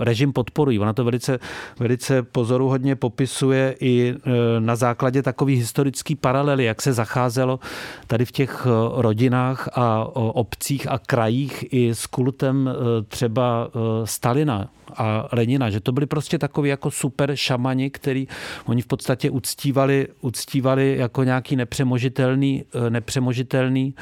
[0.00, 0.78] režim podporují.
[0.78, 1.38] Ona to velice,
[1.78, 4.14] velice pozoruhodně popisuje i
[4.58, 7.60] na základě takových historických paralely, jak se zacházelo
[8.06, 12.70] tady v těch rodinách a obcích a krajích i s kultem
[13.08, 13.70] třeba
[14.04, 18.28] Stalina a Lenina, že to byli prostě takový jako super šamani, který
[18.66, 23.94] oni v podstatě uctívali, uctívali jako nějaký nepřemožitelný, nepřemožitelný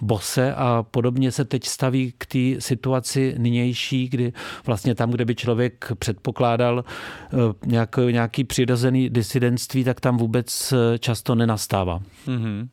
[0.00, 4.32] bose a podobně se teď staví k té situaci nynější, kdy
[4.66, 6.84] vlastně tam, kde by člověk předpokládal
[7.66, 12.00] nějaký, nějaký přirozený disidentství, tak tam vůbec často nenastává.
[12.26, 12.68] Mm-hmm.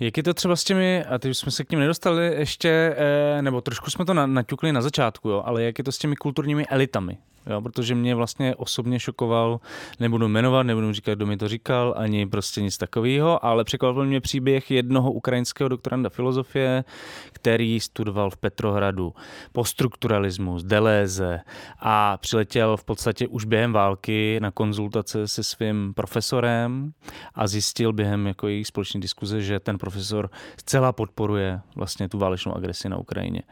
[0.00, 2.96] Jak je to třeba s těmi, a teď jsme se k ním nedostali ještě,
[3.40, 6.66] nebo trošku jsme to naťukli na začátku, jo, ale jak je to s těmi kulturními
[6.66, 7.18] elitami?
[7.46, 9.60] Jo, protože mě vlastně osobně šokoval,
[10.00, 14.20] nebudu jmenovat, nebudu říkat, kdo mi to říkal, ani prostě nic takového, ale překvapil mě
[14.20, 16.84] příběh jednoho ukrajinského doktoranda filozofie,
[17.32, 19.14] který studoval v Petrohradu
[19.52, 21.40] poststrukturalismus, Deléze
[21.78, 26.92] a přiletěl v podstatě už během války na konzultace se svým profesorem
[27.34, 30.30] a zjistil během jako jejich společné diskuze, že ten profesor
[30.60, 33.42] zcela podporuje vlastně tu válečnou agresi na Ukrajině.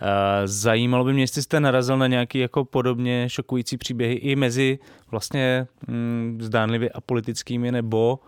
[0.00, 4.78] Eh, zajímalo by mě, jestli jste narazil na nějaký jako podobně šokující příběhy i mezi
[5.10, 8.18] vlastně mm, zdánlivě apolitickými nebo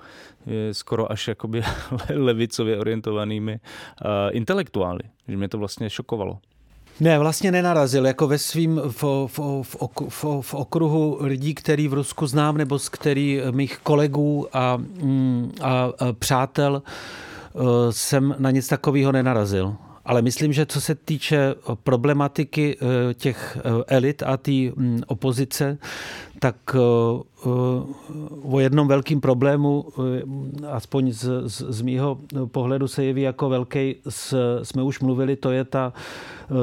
[0.46, 1.62] eh, skoro až jakoby
[2.14, 5.00] levicově orientovanými uh, intelektuály.
[5.28, 6.38] Že mě to vlastně šokovalo.
[7.00, 8.06] Ne, vlastně nenarazil.
[8.06, 9.76] Jako ve svým v, v, v,
[10.08, 15.52] v, v okruhu lidí, který v Rusku znám, nebo z který mých kolegů a, mm,
[15.60, 16.82] a, a přátel
[17.90, 19.76] jsem na nic takového nenarazil
[20.08, 25.02] ale myslím, že co se týče eh, problematiky eh, těch eh, elit a té mm,
[25.06, 25.78] opozice,
[26.40, 26.56] tak
[28.42, 29.84] o jednom velkým problému,
[30.70, 33.94] aspoň z, z, z mýho pohledu se jeví jako velký,
[34.62, 35.92] jsme už mluvili, to je ta,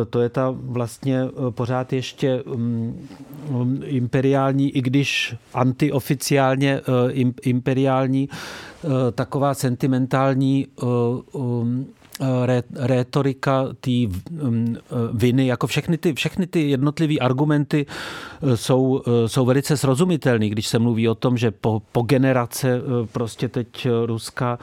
[0.10, 3.06] to je ta vlastně pořád ještě mm,
[3.86, 6.82] imperiální, i když antioficiálně
[7.44, 8.30] imperiální,
[9.16, 10.68] taková sentimentální
[12.76, 14.76] rétorika té mm,
[15.14, 17.86] viny, jako všechny ty, všechny ty jednotlivé argumenty
[18.42, 23.48] e, jsou, jsou velice srozumitelné, když se mluví o tom, že po, po generace prostě
[23.48, 24.60] teď ruská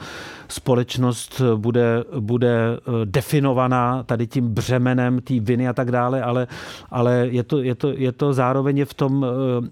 [0.47, 6.47] společnost bude, bude definovaná tady tím břemenem té viny a tak dále, ale,
[6.91, 9.25] ale je, to, je, to, je to zároveň v tom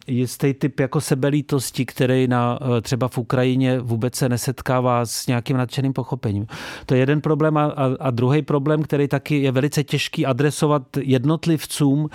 [0.07, 5.93] jistý typ jako sebelítosti, který na, třeba v Ukrajině vůbec se nesetkává s nějakým nadšeným
[5.93, 6.47] pochopením.
[6.85, 10.83] To je jeden problém a a, a druhý problém, který taky je velice těžký adresovat
[10.97, 12.09] jednotlivcům,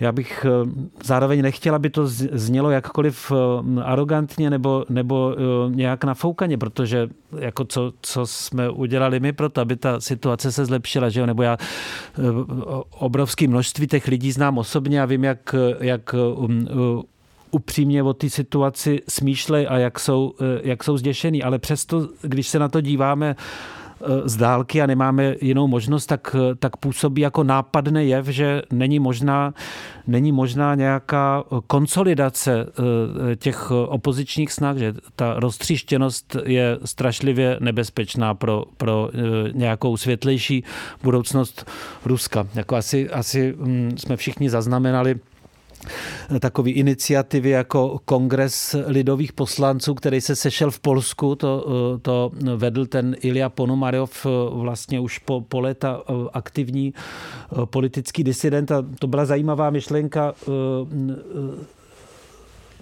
[0.00, 0.70] já bych eh,
[1.04, 7.08] zároveň nechtěla, aby to znělo jakkoliv eh, arrogantně nebo, nebo eh, nějak nafoukaně, protože
[7.38, 11.26] jako co, co jsme udělali my pro to, aby ta situace se zlepšila, že jo?
[11.26, 11.56] nebo já
[12.90, 16.68] obrovské množství těch lidí znám osobně a vím, jak, jak um,
[17.50, 21.42] upřímně o té situaci smýšlej a jak jsou, jak jsou zděšený.
[21.42, 23.36] Ale přesto, když se na to díváme
[24.24, 28.98] z dálky a nemáme jinou možnost, tak, eh, tak působí jako nápadný jev, že není
[28.98, 29.54] možná,
[30.06, 32.66] není možná nějaká konsolidace
[33.32, 39.10] eh, těch opozičních snah, že ta roztříštěnost je strašlivě nebezpečná pro, pro
[39.52, 40.64] nějakou světlejší
[41.02, 41.70] budoucnost
[42.04, 42.46] Ruska.
[42.54, 45.20] Jako asi, asi hm, jsme všichni zaznamenali
[46.40, 51.34] takové iniciativy jako Kongres lidových poslanců, který se sešel v Polsku.
[51.34, 51.66] To,
[52.02, 56.94] to vedl ten Ilja Ponomaryov, vlastně už po, po léta aktivní
[57.64, 60.34] politický disident a to byla zajímavá myšlenka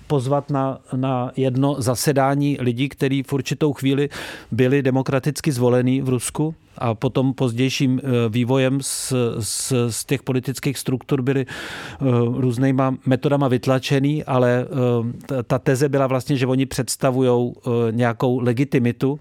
[0.09, 4.09] pozvat na, na jedno zasedání lidí, kteří v určitou chvíli
[4.51, 10.79] byli demokraticky zvolení v Rusku a potom pozdějším eh, vývojem z, z, z těch politických
[10.79, 12.05] struktur byly eh,
[12.37, 17.53] různýma metodama vytlačený, ale eh, ta teze byla vlastně, že oni představují
[17.91, 19.21] nějakou legitimitu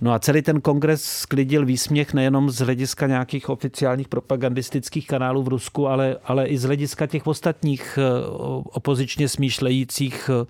[0.00, 5.48] No a celý ten kongres sklidil výsměch nejenom z hlediska nějakých oficiálních propagandistických kanálů v
[5.48, 8.26] Rusku, ale, ale i z hlediska těch ostatních eh,
[8.64, 10.46] opozičně smýšlejících eh,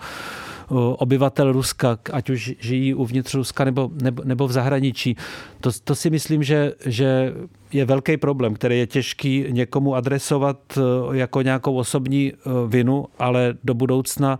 [0.74, 5.16] obyvatel Ruska, ať už žijí uvnitř Ruska nebo, nebo, nebo v zahraničí.
[5.60, 7.34] To, to si myslím, že, že
[7.72, 10.80] je velký problém, který je těžký někomu adresovat eh,
[11.16, 12.32] jako nějakou osobní
[12.66, 14.38] vinu, ale do budoucna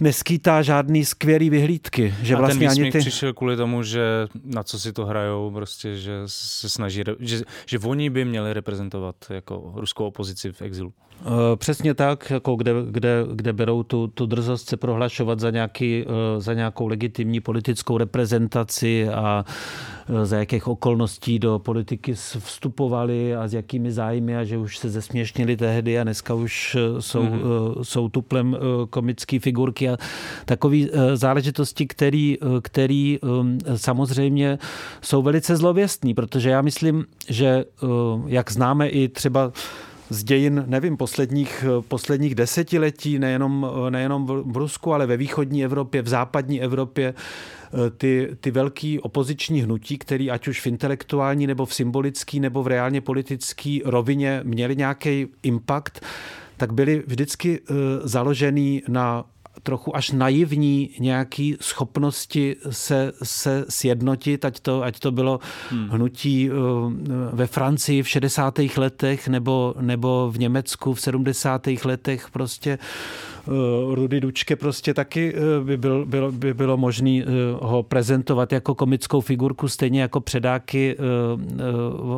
[0.00, 2.14] neskýtá žádný skvělý vyhlídky.
[2.22, 2.98] Že a vlastně ten ani ty...
[2.98, 7.78] přišel kvůli tomu, že na co si to hrajou, prostě, že se snaží, že, že
[7.78, 10.92] oni by měli reprezentovat jako ruskou opozici v exilu.
[11.24, 16.04] Eh, přesně tak, jako kde, kde, kde berou tu, tu drzost se prohlašovat za, nějaký,
[16.06, 19.44] eh, za nějakou legitimní politickou reprezentaci a
[20.08, 24.90] eh, za jakých okolností do politiky vstupovali a s jakými zájmy a že už se
[24.90, 27.82] zesměšnili tehdy a dneska už jsou, mm-hmm.
[27.82, 28.56] jsou tuplem
[28.90, 29.96] komické figurky a
[30.44, 30.76] takové
[31.14, 33.18] záležitosti, který, který
[33.76, 34.58] samozřejmě
[35.00, 37.64] jsou velice zlověstný, protože já myslím, že
[38.26, 39.52] jak známe i třeba
[40.10, 46.08] z dějin, nevím, posledních, posledních desetiletí, nejenom, nejenom v Rusku, ale ve východní Evropě, v
[46.08, 47.14] západní Evropě,
[47.96, 52.66] ty, ty velký opoziční hnutí, který ať už v intelektuální nebo v symbolický nebo v
[52.66, 56.00] reálně politický rovině měli nějaký impact,
[56.56, 59.24] tak byly vždycky eh, založený na
[59.62, 65.40] trochu až naivní nějaký schopnosti se, se sjednotit, ať to, ať to bylo
[65.70, 65.88] hmm.
[65.88, 66.52] hnutí eh,
[67.32, 68.58] ve Francii v 60.
[68.76, 71.66] letech nebo, nebo v Německu v 70.
[71.84, 72.78] letech prostě
[73.94, 77.24] Rudy Dučke prostě taky eh, by, byl, bylo, by bylo možné eh,
[77.60, 80.96] ho prezentovat jako komickou figurku, stejně jako předáky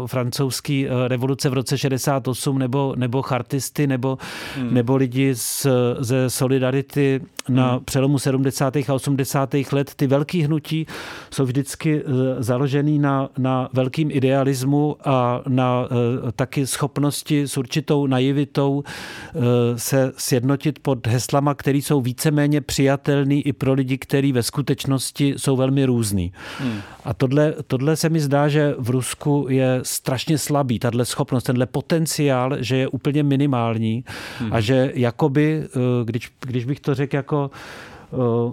[0.07, 4.19] francouzské revoluce v roce 68 nebo, nebo chartisty nebo,
[4.57, 4.75] hmm.
[4.75, 5.67] nebo lidi z,
[5.99, 7.85] ze Solidarity na hmm.
[7.85, 8.77] přelomu 70.
[8.77, 9.55] a 80.
[9.73, 9.93] let.
[9.97, 10.87] Ty velký hnutí
[11.31, 12.03] jsou vždycky
[12.39, 15.89] založený na, na velkým idealismu a na
[16.37, 18.83] taky schopnosti s určitou naivitou
[19.77, 25.57] se sjednotit pod heslama, které jsou víceméně přijatelný i pro lidi, kteří ve skutečnosti jsou
[25.57, 26.33] velmi různý.
[26.59, 26.81] Hmm.
[27.05, 31.67] A tohle, tohle se mi zdá, že v Rusku je strašně slabý, tahle schopnost, tenhle
[31.67, 34.05] potenciál, že je úplně minimální
[34.39, 34.53] hmm.
[34.53, 37.32] a že jakoby, eh, když, když bych to řekl jako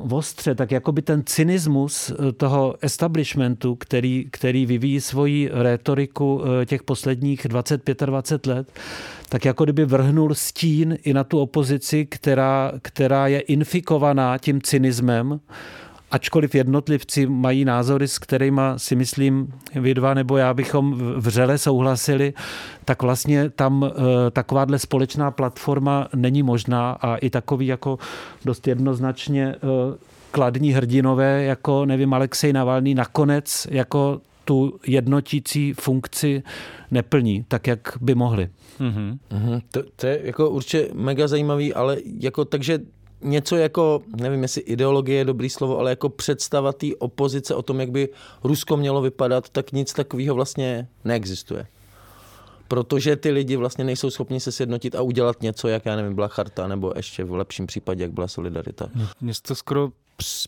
[0.04, 6.66] v ostře, tak jakoby ten cynismus eh, toho establishmentu, který, který vyvíjí svoji rétoriku eh,
[6.66, 8.72] těch posledních 20-25 let,
[9.30, 15.40] tak jako kdyby vrhnul stín i na tu opozici, která, která je infikovaná tím cynismem,
[16.12, 22.34] ačkoliv jednotlivci mají názory, s kterými si myslím vy dva nebo já bychom vřele souhlasili,
[22.86, 28.00] tak vlastně tam e, takováhle společná platforma není možná a i takový jako
[28.46, 29.58] dost jednoznačně e,
[30.32, 36.44] kladní hrdinové, jako nevím, Alexej Navalný nakonec jako tu jednotící funkci
[36.92, 38.50] neplní, tak jak by mohli.
[38.80, 39.18] Mm-hmm.
[39.32, 39.62] Mm-hmm.
[39.72, 42.80] To, to je jako určitě mega zajímavý, ale jako takže
[43.22, 47.80] něco jako, nevím jestli ideologie je dobrý slovo, ale jako představa té opozice o tom,
[47.80, 48.10] jak by
[48.44, 51.68] Rusko mělo vypadat, tak nic takového vlastně neexistuje.
[52.68, 56.28] Protože ty lidi vlastně nejsou schopni se sjednotit a udělat něco, jak já nevím, byla
[56.28, 58.90] charta, nebo ještě v lepším případě, jak byla solidarita.
[59.22, 59.92] Mně to skoro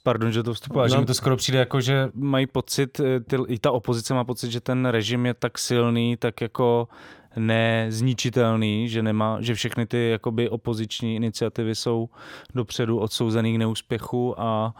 [0.04, 0.90] pardon, že to vstupuje, no.
[0.90, 4.24] že mi to skoro přijde jako, že mají pocit, eh, ty, i ta opozice má
[4.24, 6.88] pocit, že ten režim je tak silný, tak jako
[7.36, 12.10] nezničitelný, že, nemá, že všechny ty jakoby opoziční iniciativy jsou
[12.56, 14.76] dopředu odsouzený k neúspěchu a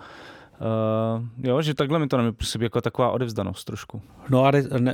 [0.62, 4.02] Uh, jo, že takhle mi to nepůsobí jako taková odevzdanost trošku.
[4.30, 4.94] No a ne, ne,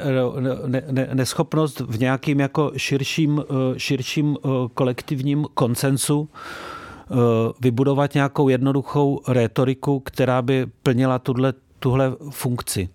[0.68, 6.30] ne, ne, neschopnost v nějakým jako širším, eh, širším eh, kolektivním konsensu
[7.62, 12.89] vybudovat nějakou jednoduchou rétoriku, která by plnila tuhle, tuhle funkci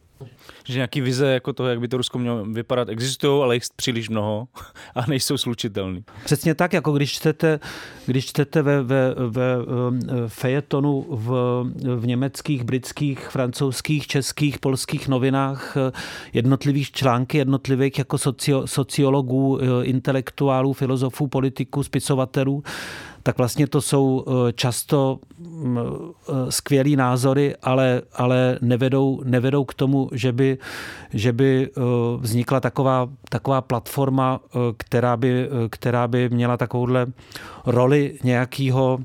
[0.64, 4.08] že nějaký vize jako toho, jak by to Rusko mělo vypadat, existují, ale jich příliš
[4.08, 4.48] mnoho
[4.94, 6.04] a nejsou slučitelný.
[6.24, 7.60] Přesně tak, jako když čtete,
[8.06, 11.62] když čtete ve, ve, ve um, fejetonu v,
[11.96, 15.92] v německých, britských, francouzských, českých, polských novinách eh,
[16.32, 22.62] jednotlivých články jednotlivých jako socio, sociologů, eh, intelektuálů, filozofů, politiků, spisovatelů,
[23.22, 29.74] tak vlastně to jsou eh, často mm, eh, skvělý názory, ale, ale nevedou, nevedou k
[29.74, 30.58] tomu, že by,
[31.12, 31.80] že by eh,
[32.20, 34.40] vznikla taková, taková platforma,
[34.76, 37.06] která by, která by měla takovouhle
[37.66, 38.98] roli nějakého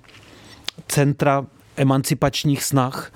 [0.88, 1.46] centra
[1.76, 3.12] emancipačních snah,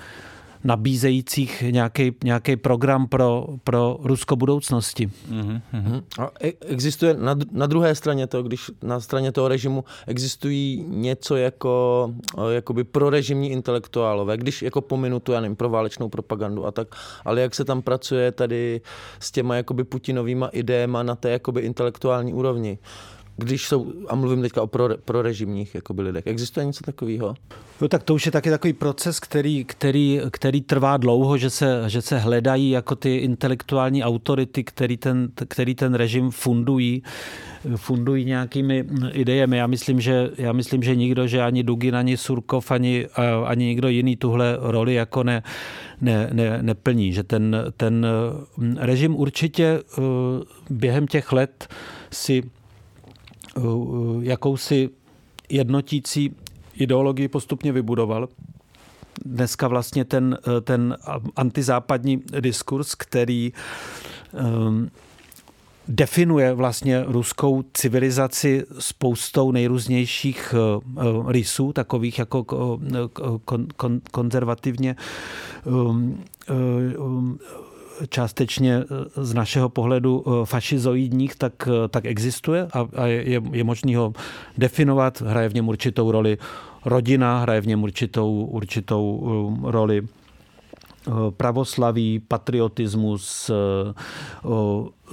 [0.64, 5.10] nabízejících nějaký, nějaký program pro, pro Rusko budoucnosti.
[5.30, 6.02] Mm-hmm.
[6.18, 11.36] A e, existuje na, na druhé straně to, když na straně toho režimu existují něco
[11.36, 12.14] jako
[12.50, 16.88] jakoby prorežimní intelektuálové, když jako pominu tu, já nevím, pro válečnou propagandu a tak,
[17.24, 18.80] ale jak se tam pracuje tady
[19.20, 22.78] s těma jakoby Putinovýma idéma na té jakoby intelektuální úrovni
[23.42, 26.26] když jsou, a mluvím teďka o pro, prorežimních jakoby lidech.
[26.26, 27.34] Existuje něco takového?
[27.80, 31.84] No tak to už je taky takový proces, který, který, který trvá dlouho, že se,
[31.86, 37.02] že se hledají jako ty intelektuální autority, který ten, který ten režim fundují,
[37.76, 39.56] fundují nějakými idejemi.
[39.56, 43.06] Já myslím, že, já myslím, že nikdo, že ani Dugin, ani Surkov, ani,
[43.46, 45.42] ani nikdo jiný tuhle roli jako ne,
[46.00, 47.12] ne, ne, neplní.
[47.12, 48.06] Že ten, ten
[48.76, 50.02] režim určitě eh,
[50.70, 51.68] během těch let
[52.12, 52.42] si
[54.20, 54.90] jakousi
[55.48, 56.34] jednotící
[56.74, 58.28] ideologii postupně vybudoval.
[59.24, 60.96] Dneska vlastně ten, eh, ten
[61.36, 63.52] antizápadní diskurs, který
[64.32, 64.90] um,
[65.88, 70.54] definuje vlastně ruskou civilizaci spoustou nejrůznějších
[71.26, 74.96] rysů, takových jako kon, kon, konzervativně
[75.64, 76.24] um,
[76.98, 77.38] um,
[78.08, 83.64] částečně eh, z našeho pohledu eh, fašizoidních, tak, eh, tak existuje a, a je, je
[83.64, 84.12] možný ho
[84.58, 85.20] definovat.
[85.20, 86.38] Hraje v něm určitou roli
[86.84, 90.02] rodina, hraje v něm určitou, určitou roli
[91.36, 93.50] pravoslaví, patriotismus,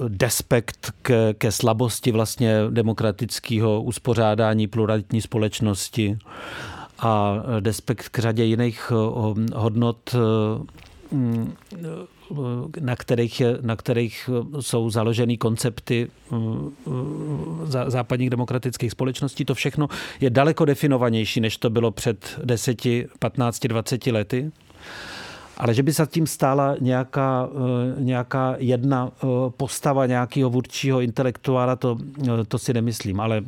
[0.08, 6.18] despekt ke, ke slabosti vlastně demokratického uspořádání pluralitní společnosti
[6.98, 8.92] a despekt k řadě jiných
[9.50, 10.14] západních
[11.12, 11.52] mm,
[12.80, 16.74] na kterých, na kterých jsou založeny koncepty mm,
[17.86, 19.44] západních demokratických společností.
[19.44, 19.88] To všechno
[20.20, 22.78] je daleko definovanější, než to bylo před 10,
[23.18, 24.52] 15, 20 lety.
[25.56, 27.48] Ale že by se tím stála nějaká,
[27.98, 29.12] nějaká jedna
[29.56, 31.98] postava nějakého vůdčího intelektuála, to,
[32.48, 33.20] to si nemyslím.
[33.20, 33.42] Ale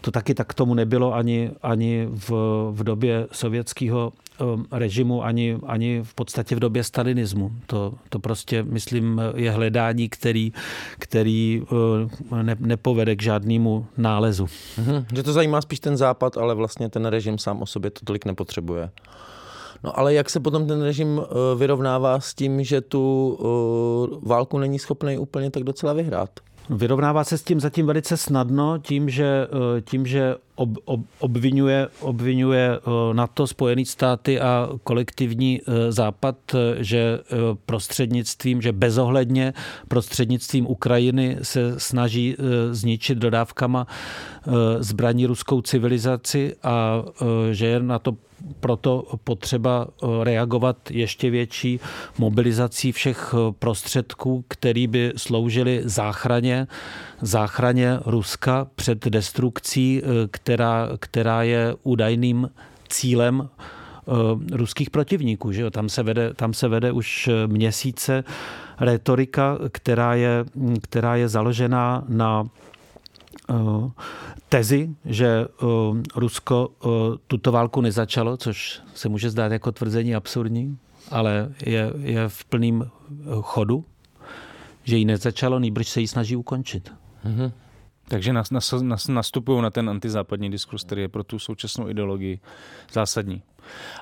[0.00, 2.30] to taky tak tomu nebylo ani, ani v,
[2.70, 4.12] v době sovětského
[4.72, 7.52] režimu, ani, ani v podstatě v době stalinismu.
[7.66, 10.52] To, to prostě, myslím, je hledání, který,
[10.98, 11.62] který
[12.42, 14.46] ne, nepovede k žádnému nálezu.
[14.78, 18.00] Mhm, že to zajímá spíš ten západ, ale vlastně ten režim sám o sobě to
[18.04, 18.90] tolik nepotřebuje.
[19.84, 24.58] No ale jak se potom ten režim eh, vyrovnává s tím, že tu eh, válku
[24.58, 26.30] není schopný úplně tak docela vyhrát?
[26.70, 31.88] Vyrovnává se s tím zatím velice snadno, tím, že, eh, tím, že ob, ob, obvinuje,
[32.00, 32.80] obvinuje
[33.12, 36.36] NATO, Spojené státy a kolektivní západ,
[36.78, 37.18] že
[37.66, 39.52] prostřednictvím, že bezohledně
[39.88, 42.36] prostřednictvím Ukrajiny se snaží
[42.70, 43.86] zničit dodávkama
[44.78, 47.02] zbraní ruskou civilizaci a
[47.50, 48.16] že je na to
[48.60, 51.80] proto potřeba eh, reagovat ještě větší
[52.18, 56.66] mobilizací všech eh, prostředků, které by sloužily záchraně,
[57.20, 62.50] záchraně Ruska před destrukcí, eh, která, která je údajným
[62.88, 63.48] cílem
[64.52, 65.52] ruských protivníků.
[65.52, 68.24] Že Tam, se vede, tam se vede už měsíce
[68.80, 70.44] retorika, která je,
[70.82, 72.44] která je založená na
[74.48, 75.46] tezi, že eh,
[76.16, 76.88] Rusko eh,
[77.26, 80.78] tuto válku nezačalo, což se může zdát jako tvrzení absurdní,
[81.10, 83.84] ale je, je v plném eh, chodu,
[84.84, 86.92] že ji nezačalo, nýbrž se ji snaží ukončit.
[87.24, 87.52] Mm-hmm.
[88.08, 92.40] Takže nas, nas, nas, nastupují na ten antizápadní diskurs, který je pro tu současnou ideologii
[92.92, 93.42] zásadní.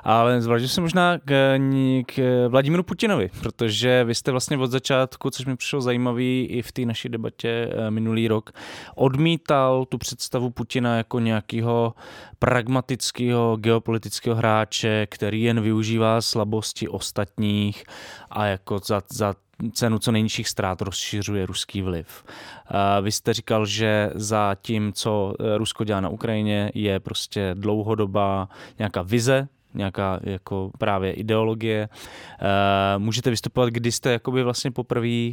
[0.04, 1.58] Ale zvláště se možná k,
[2.06, 6.72] k Vladimíru Putinovi, protože vy jste vlastně od začátku, což mi přišlo zajímavý i v
[6.72, 8.50] té naší debatě eh, minulý rok,
[8.94, 11.94] odmítal tu představu Putina jako nějakého
[12.38, 17.84] pragmatického geopolitického hráče, který jen využívá slabosti ostatních
[18.30, 19.34] a jako za, za
[19.72, 22.24] cenu co nejnižších ztrát rozšiřuje ruský vliv.
[23.02, 28.48] Vy jste říkal, že za tím, co e, Rusko dělá na Ukrajině, je prostě dlouhodobá
[28.78, 31.88] nějaká vize, nějaká jako právě ideologie.
[32.98, 35.32] Můžete vystupovat, kdy jste jakoby vlastně poprvé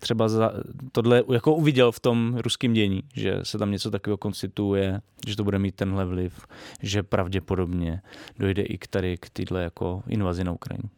[0.00, 0.52] třeba za
[0.92, 5.44] tohle jako uviděl v tom ruském dění, že se tam něco takového konstituje, že to
[5.44, 6.46] bude mít tenhle vliv,
[6.82, 8.02] že pravděpodobně
[8.38, 10.88] dojde i k tady k téhle jako invazi na Ukrajinu.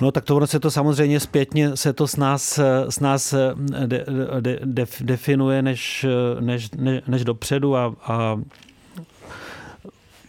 [0.00, 3.34] No tak to se to samozřejmě zpětně se to s nás, s nás
[3.86, 4.06] de,
[4.40, 6.06] de, de, definuje než,
[6.40, 8.40] než, ne, než dopředu a, a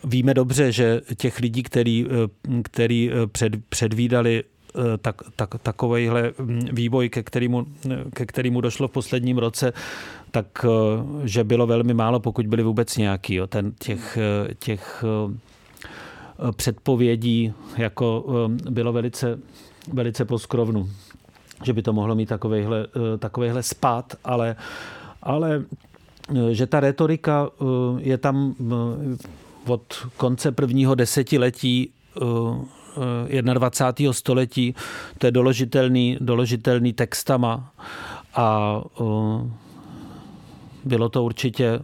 [0.04, 2.06] víme dobře, že těch lidí, který,
[2.64, 4.44] který před, předvídali
[5.02, 6.34] tak, tak, takovejhle
[6.72, 7.66] vývoj, ke kterému,
[8.14, 9.74] ke kterému došlo v posledním roce,
[10.32, 10.66] tak
[11.24, 13.36] že bylo velmi málo, pokud byly vůbec nějaký.
[13.36, 13.48] Jo.
[13.48, 14.18] Ten, těch,
[14.60, 15.04] těch
[16.52, 18.26] předpovědí jako
[18.66, 19.40] eh, bylo velice,
[19.94, 20.90] velice poskrovnu,
[21.64, 24.56] že by to mohlo mít takovejhle, eh, takovejhle spát, ale,
[25.24, 25.64] ale
[26.30, 27.50] eh, že ta retorika
[27.98, 28.56] je tam
[29.68, 31.92] od konce prvního desetiletí
[33.54, 34.14] 21.
[34.14, 34.76] století,
[35.18, 37.74] to je doložitelný, doložitelný textama
[38.36, 38.82] a
[40.86, 41.80] bylo to určitě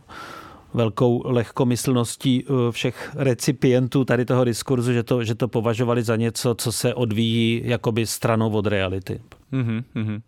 [0.73, 6.71] velkou lehkomyslností všech recipientů tady toho diskurzu, že to, že to považovali za něco, co
[6.71, 9.21] se odvíjí jakoby stranou od reality.
[9.53, 10.21] Mm-hmm.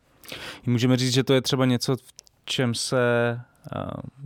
[0.65, 2.13] Můžeme říct, že to je třeba něco, v
[2.45, 2.97] čem se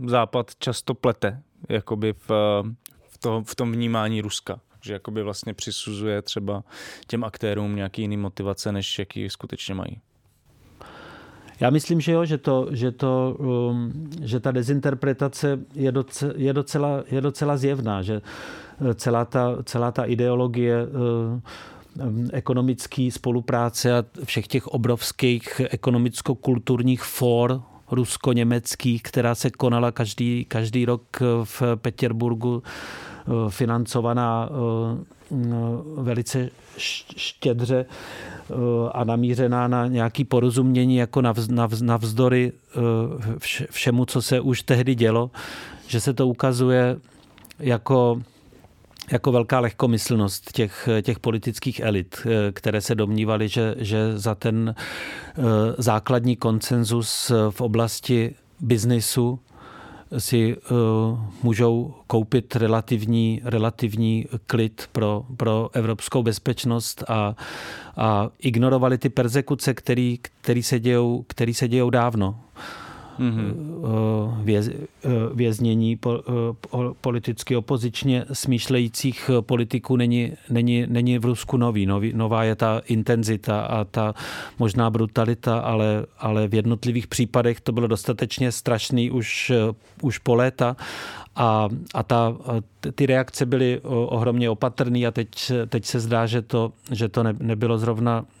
[0.06, 2.28] Západ často plete, jakoby v,
[3.08, 6.64] v, to, v tom vnímání Ruska že jakoby vlastně přisuzuje třeba
[7.06, 10.00] těm aktérům nějaký jiný motivace, než jaký skutečně mají.
[11.60, 13.92] Já myslím, že jo, že, to, že, to, um,
[14.22, 19.92] že ta dezinterpretace je docela, je, docela, je docela zjevná, že eh, celá ta, celá
[19.92, 29.50] ta ideologie uh, um, ekonomické spolupráce a všech těch obrovských ekonomicko-kulturních for rusko-německých, která se
[29.50, 31.02] konala každý, každý rok
[31.44, 32.62] v Petěrburgu,
[33.48, 34.48] financovaná
[35.96, 36.50] velice
[37.16, 38.54] štědře eh,
[38.92, 41.22] a namířená na nějaký porozumění jako
[41.82, 42.78] navzdory eh,
[43.70, 45.30] všemu, co se už tehdy dělo,
[45.86, 46.96] že se to ukazuje
[47.58, 48.22] jako
[49.12, 54.74] jako velká lehkomyslnost těch, těch politických elit, eh, které se domnívali, že, že za ten
[55.78, 59.40] základní koncenzus v oblasti biznisu
[60.18, 67.36] si uh, můžou koupit relativní, relativní klid pro, pro evropskou bezpečnost a,
[67.96, 69.74] a ignorovali ty persekuce,
[71.26, 72.40] které se dějou dávno
[73.20, 74.44] mm-hmm.
[74.44, 76.18] věz, eh, věznění eh,
[77.00, 81.86] politicky opozičně smýšlejících politiků není, není, není v Rusku nový.
[81.86, 82.12] nový.
[82.14, 84.14] Nová je ta intenzita a ta
[84.58, 89.52] možná brutalita, ale, ale v jednotlivých případech to bylo dostatečně strašný už,
[90.02, 90.76] už po léta
[91.36, 92.36] a, a ta,
[92.94, 97.34] ty reakce byly ohromně opatrné a teď, teď se zdá, že to, že to ne,
[97.40, 98.39] nebylo zrovna Eh,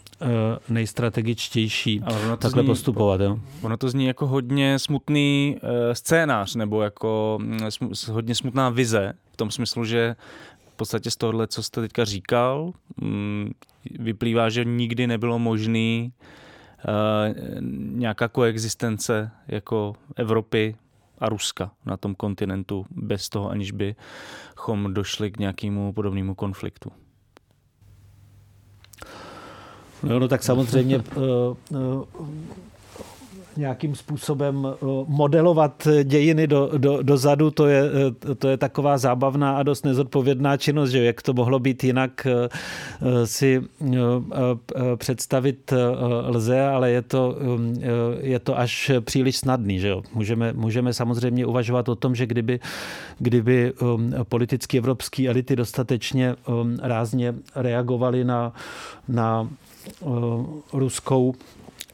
[0.68, 2.00] nejstrategičtější
[2.38, 3.20] takhle zní, postupovat.
[3.20, 3.38] Jo?
[3.62, 7.58] Ono to zní jako hodně smutný uh, scénář nebo jako mm,
[8.10, 10.16] hodně smutná vize v tom smyslu, že
[10.74, 13.50] v podstatě z tohohle, co jste teďka říkal, um,
[13.98, 16.12] vyplývá, že nikdy nebylo možný
[16.88, 17.60] uh,
[17.98, 20.76] nějaká koexistence jako Evropy
[21.18, 26.92] a Ruska na tom kontinentu bez toho, aniž bychom došli k nějakému podobnému konfliktu.
[30.02, 31.24] No, no tak samozřejmě uh,
[31.78, 32.26] uh,
[33.56, 37.82] nějakým způsobem eh, modelovat dějiny do, do, dozadu, to je,
[38.38, 42.26] to je taková zábavná a dost nezodpovědná činnost, že jak to mohlo být jinak
[43.24, 43.62] si
[44.96, 45.72] představit
[46.26, 47.36] lze, ale je to,
[48.20, 49.78] je to až příliš snadný.
[49.78, 50.02] Že jo?
[50.14, 52.60] Můžeme, můžeme samozřejmě uvažovat o tom, že kdyby,
[53.18, 53.72] kdyby
[54.28, 56.34] politicky evropské elity dostatečně
[56.82, 58.52] rázně reagovaly na,
[59.08, 59.69] na Eh,
[60.72, 61.34] ruskou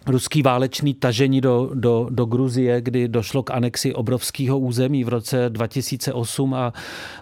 [0.06, 5.50] ruský válečný tažení do, do, do Gruzie, kdy došlo k anexi obrovského území v roce
[5.50, 6.72] 2008 a,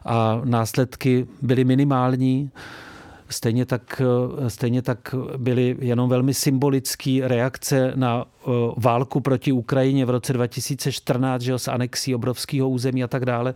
[0.05, 2.51] a následky byly minimální.
[3.29, 4.03] Stejně tak,
[4.45, 10.33] eh, stejně tak byly jenom velmi symbolické reakce na eh, válku proti Ukrajině v roce
[10.33, 13.55] 2014, že s anexí obrovského území a tak dále.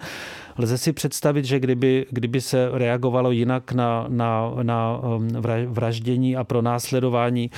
[0.58, 5.00] Lze si představit, že kdyby, kdyby se reagovalo jinak na, na, na
[5.48, 7.50] eh, vraždění a pronásledování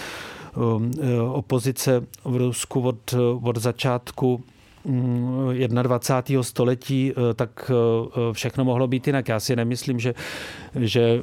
[1.32, 4.44] opozice v Rusku od, od začátku
[4.84, 6.38] 21.
[6.38, 9.28] Mm, století, eh, tak eh, všechno mohlo být jinak.
[9.28, 10.14] Já si nemyslím, že,
[10.78, 11.20] že eh,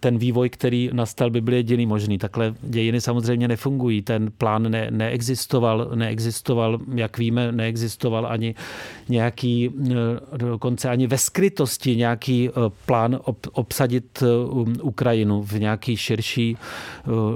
[0.00, 2.18] ten vývoj, který nastal, by byl jediný možný.
[2.18, 4.02] Takhle dějiny samozřejmě nefungují.
[4.02, 8.54] Ten plán ne, neexistoval, neexistoval, jak víme, neexistoval ani
[9.08, 9.70] nějaký,
[10.36, 12.50] dokonce ani ve skrytosti nějaký
[12.86, 14.22] plán ob, obsadit
[14.82, 16.56] Ukrajinu v nějaký širší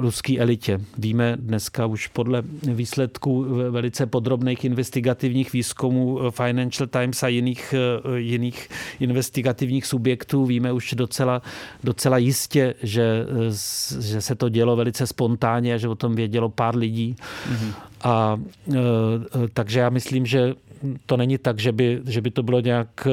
[0.00, 0.80] ruský elitě.
[0.98, 8.68] Víme dneska už podle výsledků velice podrobných investigativních eh, Financial Times a jiných, eh, jiných
[9.00, 11.42] investigativních subjektů víme už docela,
[11.84, 16.48] docela jistě, že, eh, že se to dělo velice spontánně a že o tom vědělo
[16.48, 17.16] pár lidí.
[17.52, 17.72] Mm-hmm.
[18.04, 18.40] A
[19.54, 20.54] takže já myslím, že
[21.06, 23.08] to není tak, že by, že by to bylo nějak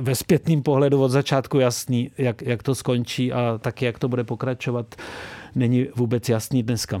[0.00, 4.24] ve zpětným pohledu od začátku jasný, jak, jak to skončí a taky, jak to bude
[4.24, 4.94] pokračovat,
[5.54, 7.00] není vůbec jasný dneska.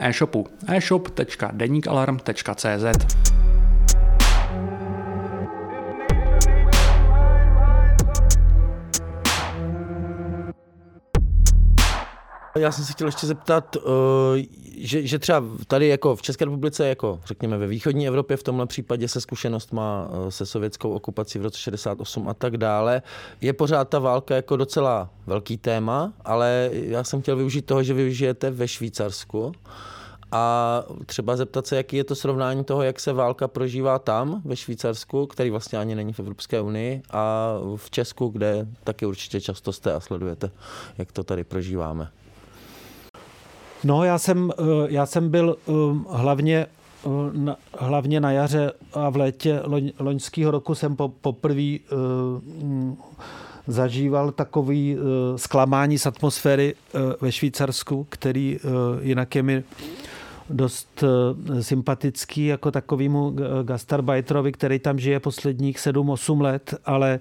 [0.09, 2.85] e-shopu e-shop.denikalarm.cz.
[12.61, 14.43] Já jsem si chtěl ještě zeptat, eh,
[14.77, 18.65] že, že třeba tady jako v České republice, jako řekněme ve východní Evropě v tomhle
[18.65, 23.01] případě se zkušenost má eh, se sovětskou okupací v roce 68 a tak dále,
[23.41, 27.93] je pořád ta válka jako docela velký téma, ale já jsem chtěl využít toho, že
[27.93, 29.51] vy žijete ve Švýcarsku
[30.31, 34.55] a třeba zeptat se, jaký je to srovnání toho, jak se válka prožívá tam ve
[34.55, 39.73] Švýcarsku, který vlastně ani není v Evropské unii, a v Česku, kde taky určitě často
[39.73, 40.51] jste a sledujete,
[40.97, 42.11] jak to tady prožíváme.
[43.83, 45.71] No, já jsem, eh, já jsem byl eh,
[46.09, 46.65] hlavně
[47.47, 52.95] eh, hlavně na jaře a v létě loň, loňského roku jsem po, poprvé uh,
[53.67, 54.97] zažíval takový
[55.35, 56.75] zklamání z atmosféry
[57.21, 58.59] ve Švýcarsku, který
[59.01, 59.63] jinak je mi
[60.49, 61.03] dost
[61.61, 67.19] sympatický jako takovýmu gastarbajterovi, který tam žije posledních 7-8 let, ale,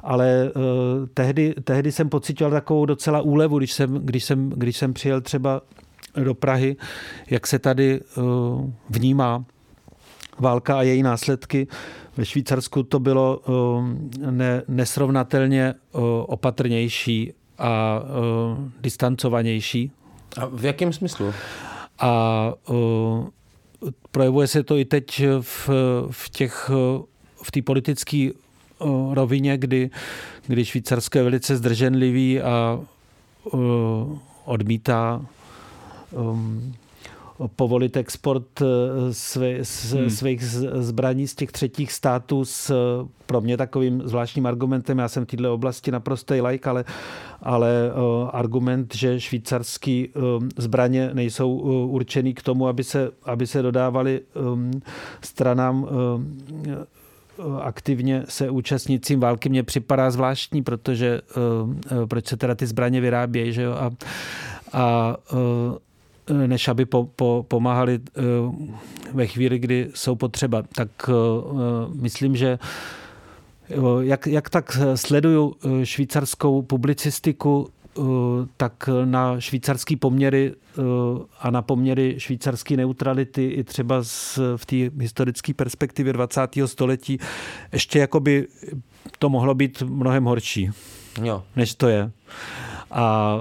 [0.00, 0.50] ale
[1.14, 5.60] tehdy, tehdy jsem pocitoval takovou docela úlevu, když jsem, když jsem, když jsem přijel třeba
[6.16, 6.76] do Prahy,
[7.30, 8.20] jak se tady eh,
[8.90, 9.44] vnímá
[10.38, 11.66] válka a její následky.
[12.16, 18.02] Ve Švýcarsku to bylo eh, ne, nesrovnatelně eh, opatrnější a
[18.80, 19.92] distancovanější.
[20.36, 21.32] A v jakém smyslu?
[21.98, 22.52] A
[24.10, 25.70] projevuje se to i teď v,
[26.10, 26.70] v těch
[27.42, 28.28] v té politické
[29.12, 29.90] rovině, kdy,
[30.46, 32.80] kdy Švýcarsko je velice zdrženlivý a
[34.44, 35.26] odmítá
[36.12, 36.74] um,
[37.56, 38.64] povolit export eh,
[39.14, 39.48] své,
[39.90, 40.10] hmm.
[40.10, 40.44] svých
[40.74, 42.74] zbraní z těch třetích států s
[43.26, 46.84] pro mě takovým zvláštním argumentem, já jsem v této oblasti naprostý like, ale,
[47.42, 51.52] ale uh, argument, že švýcarský um, zbraně nejsou
[51.86, 54.20] určený k tomu, aby se, aby se dodávali
[54.52, 54.70] um,
[55.20, 55.88] stranám
[57.60, 61.20] aktivně se účastnícím války mě připadá zvláštní, protože
[62.08, 63.72] proč se teda ty zbraně vyrábějí, že jo?
[63.72, 63.90] A,
[64.72, 65.16] a
[66.32, 68.22] než aby po, po, pomáhali eh,
[69.12, 70.62] ve chvíli, kdy jsou potřeba.
[70.74, 71.12] Tak eh,
[71.94, 72.58] myslím, že
[73.70, 75.54] eh, jak, jak tak sleduju
[75.84, 77.68] švýcarskou publicistiku,
[78.56, 80.54] tak na švýcarský poměry
[81.40, 84.02] a na poměry švýcarské neutrality i třeba
[84.56, 86.40] v té historické perspektivě 20.
[86.66, 87.18] století
[87.72, 88.46] ještě jakoby
[89.18, 90.70] to mohlo být mnohem horší,
[91.22, 91.42] jo.
[91.56, 92.10] než to je.
[92.90, 93.40] A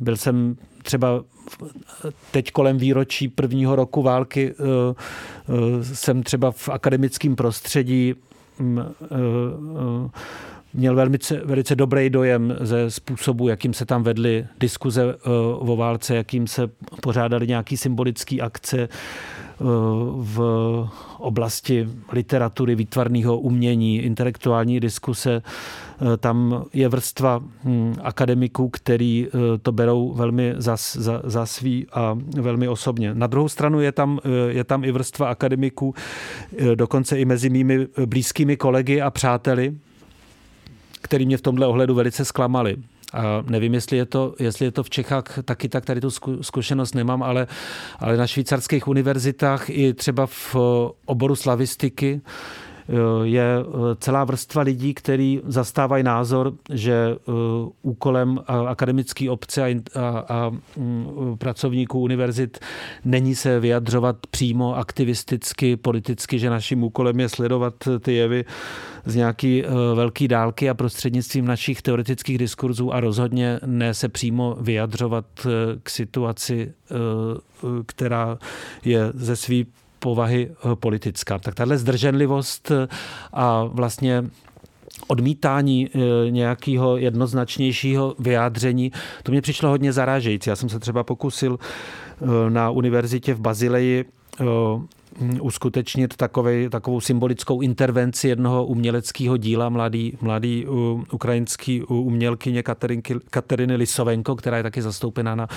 [0.00, 1.24] byl jsem třeba
[2.30, 4.62] teď kolem výročí prvního roku války eh,
[5.48, 8.14] eh, jsem třeba v akademickém prostředí
[8.58, 10.10] mm, eh,
[10.74, 15.14] měl velmi, velice dobrý dojem ze způsobu, jakým se tam vedly diskuze
[15.58, 16.70] o válce, jakým se
[17.02, 18.88] pořádali nějaký symbolické akce
[20.16, 20.40] v
[21.18, 25.42] oblasti literatury, výtvarného umění, intelektuální diskuse.
[26.20, 32.18] Tam je vrstva hm, akademiků, který eh, to berou velmi za, za, za svý a
[32.40, 33.14] velmi osobně.
[33.14, 35.94] Na druhou stranu je tam, eh, je tam i vrstva akademiků,
[36.58, 39.74] eh, dokonce i mezi mými blízkými kolegy a přáteli,
[41.02, 42.76] který mě v tomhle ohledu velice zklamali.
[43.12, 46.94] A nevím, jestli je, to, jestli je to v Čechách taky tak, tady tu zkušenost
[46.94, 47.46] nemám, ale,
[47.98, 50.56] ale na švýcarských univerzitách i třeba v
[51.04, 52.20] oboru slavistiky
[53.22, 57.32] je eh, celá vrstva lidí, kteří zastávají názor, že eh,
[57.82, 62.58] úkolem akademické obce a, a, a mm, pracovníků univerzit
[63.04, 68.44] není se vyjadřovat přímo aktivisticky, politicky, že naším úkolem je sledovat ty jevy
[69.04, 74.56] z nějaký eh, velký dálky a prostřednictvím našich teoretických diskurzů a rozhodně ne se přímo
[74.60, 75.24] vyjadřovat
[75.82, 76.72] k situaci,
[77.86, 78.38] která
[78.84, 79.66] je ze svý
[79.98, 81.38] povahy eh, politická.
[81.38, 82.88] Tak tahle zdrženlivost eh,
[83.32, 84.24] a vlastně
[85.06, 88.92] odmítání eh, nějakého jednoznačnějšího vyjádření,
[89.22, 90.50] to mě přišlo hodně zarážející.
[90.50, 91.58] Já jsem se třeba pokusil
[92.48, 94.04] na univerzitě v Bazileji
[95.40, 100.66] uskutečnit takovej, takovou symbolickou intervenci jednoho uměleckého díla mladý, mladý
[101.12, 105.48] ukrajinský umělkyně Katerinky, Kateriny Lisovenko, která je taky zastoupená na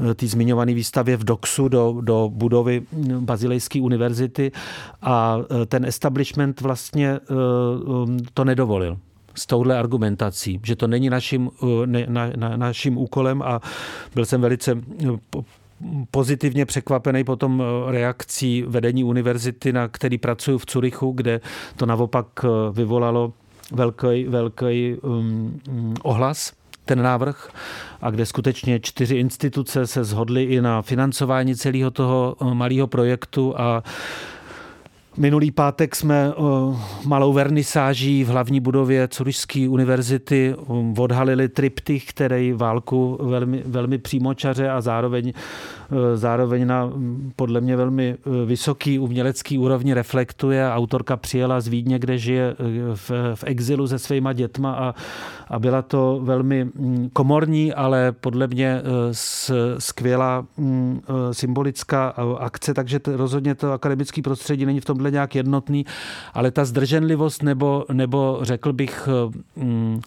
[0.00, 4.52] uh, té zmiňované výstavě v Doxu do, do budovy mm, Bazilejské univerzity.
[5.02, 8.98] A uh, ten establishment vlastně um, to nedovolil
[9.34, 11.50] s touhle argumentací, že to není naším,
[11.86, 13.60] na, na, naším úkolem a
[14.14, 14.74] byl jsem velice
[16.10, 21.40] pozitivně překvapený potom reakcí vedení univerzity, na který pracuji v Curychu, kde
[21.76, 22.26] to naopak
[22.72, 23.32] vyvolalo
[23.72, 25.60] velký, velký um,
[26.02, 26.52] ohlas
[26.84, 27.50] ten návrh
[28.02, 33.54] a kde skutečně čtyři instituce se shodly i na financování celého toho uh, malého projektu
[33.56, 33.82] a
[35.20, 42.52] Minulý pátek jsme uh, malou vernisáží v hlavní budově Curyšské univerzity um, odhalili triptych, který
[42.52, 45.79] válku velmi, velmi přímočaře a zároveň Eh,
[46.14, 50.70] zároveň na mm, podle mě velmi eh, vysoký umělecký úrovni reflektuje.
[50.72, 52.54] Autorka přijela z Vídně, kde žije eh,
[52.94, 54.94] v, v exilu se svýma dětma a,
[55.48, 58.82] a byla to velmi mm, komorní, ale podle mě
[59.78, 61.00] skvělá mm,
[61.32, 65.86] symbolická akce, takže rozhodně to akademické prostředí není v tomhle nějak jednotný,
[66.34, 69.08] ale ta zdrženlivost nebo, nebo řekl bych
[69.56, 70.00] Eh,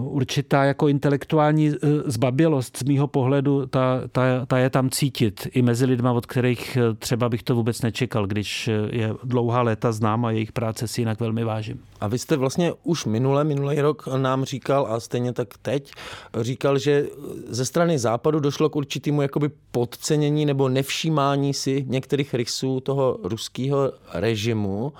[0.00, 1.76] určitá jako intelektuální eh,
[2.06, 6.76] zbabělost z mýho pohledu, ta, ta, ta je tam cítit i mezi lidma, od kterých
[6.76, 11.00] eh, třeba bych to vůbec nečekal, když je dlouhá léta znám a jejich práce si
[11.00, 11.80] jinak velmi vážím.
[12.00, 15.92] A vy jste vlastně už minule, minulý rok nám říkal, a stejně tak teď,
[16.40, 17.06] říkal, že
[17.48, 23.92] ze strany západu došlo k určitému jakoby podcenění nebo nevšímání si některých rysů toho ruského
[24.14, 24.92] režimu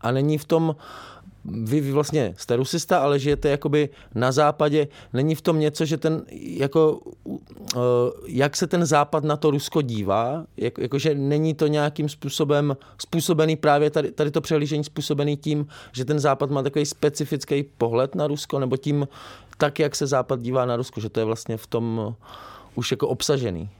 [0.00, 0.76] a není v tom
[1.44, 4.88] vy, vy vlastně jste rusista, ale žijete jakoby na západě.
[5.12, 7.42] Není v tom něco, že ten, jako, uh,
[8.26, 13.56] jak se ten západ na to Rusko dívá, jak, jakože není to nějakým způsobem způsobený
[13.56, 18.26] právě tady, tady to přehlížení způsobený tím, že ten západ má takový specifický pohled na
[18.26, 19.08] Rusko, nebo tím
[19.58, 22.14] tak, jak se západ dívá na Rusko, že to je vlastně v tom
[22.74, 23.70] už jako obsažený.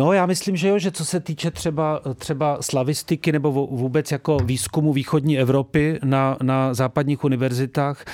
[0.00, 4.36] No já myslím, že jo, že co se týče třeba, třeba slavistiky nebo vůbec jako
[4.36, 8.04] výzkumu východní Evropy na, na západních univerzitách,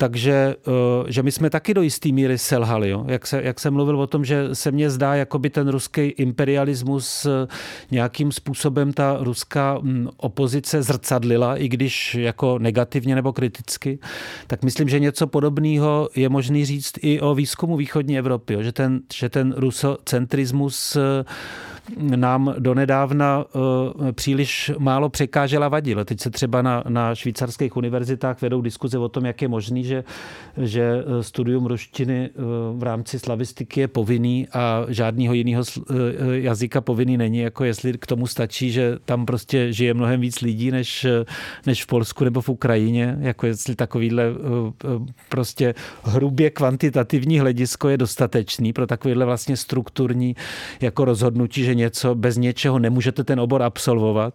[0.00, 2.90] takže eh, že my jsme taky do jistý míry selhali.
[2.90, 3.04] Jo?
[3.08, 6.00] Jak, se, jak jsem mluvil o tom, že se mně zdá, jako by ten ruský
[6.00, 7.46] imperialismus eh,
[7.90, 13.98] nějakým způsobem ta ruská hm, opozice zrcadlila, i když jako negativně nebo kriticky,
[14.46, 18.54] tak myslím, že něco podobného je možný říct i o výzkumu východní Evropy.
[18.54, 18.62] Jo?
[18.62, 21.24] Že, ten, že ten rusocentrismus eh,
[21.98, 26.04] nám donedávna eh, příliš málo překážela vadil.
[26.04, 30.04] Teď se třeba na, na švýcarských univerzitách vedou diskuze o tom, jak je možný, že,
[30.56, 32.40] že eh, studium ruštiny eh,
[32.74, 35.62] v rámci slavistiky je povinný a žádného jiného
[36.32, 40.70] jazyka povinný není, jako jestli k tomu stačí, že tam prostě žije mnohem víc lidí
[40.70, 41.06] než,
[41.66, 44.24] než v Polsku nebo v Ukrajině, jako jestli takovýhle
[45.28, 45.74] prostě
[46.04, 50.36] hrubě kvantitativní hledisko je dostatečný pro takovýhle vlastně strukturní
[50.80, 54.34] jako rozhodnutí, že něco, bez něčeho nemůžete ten obor absolvovat.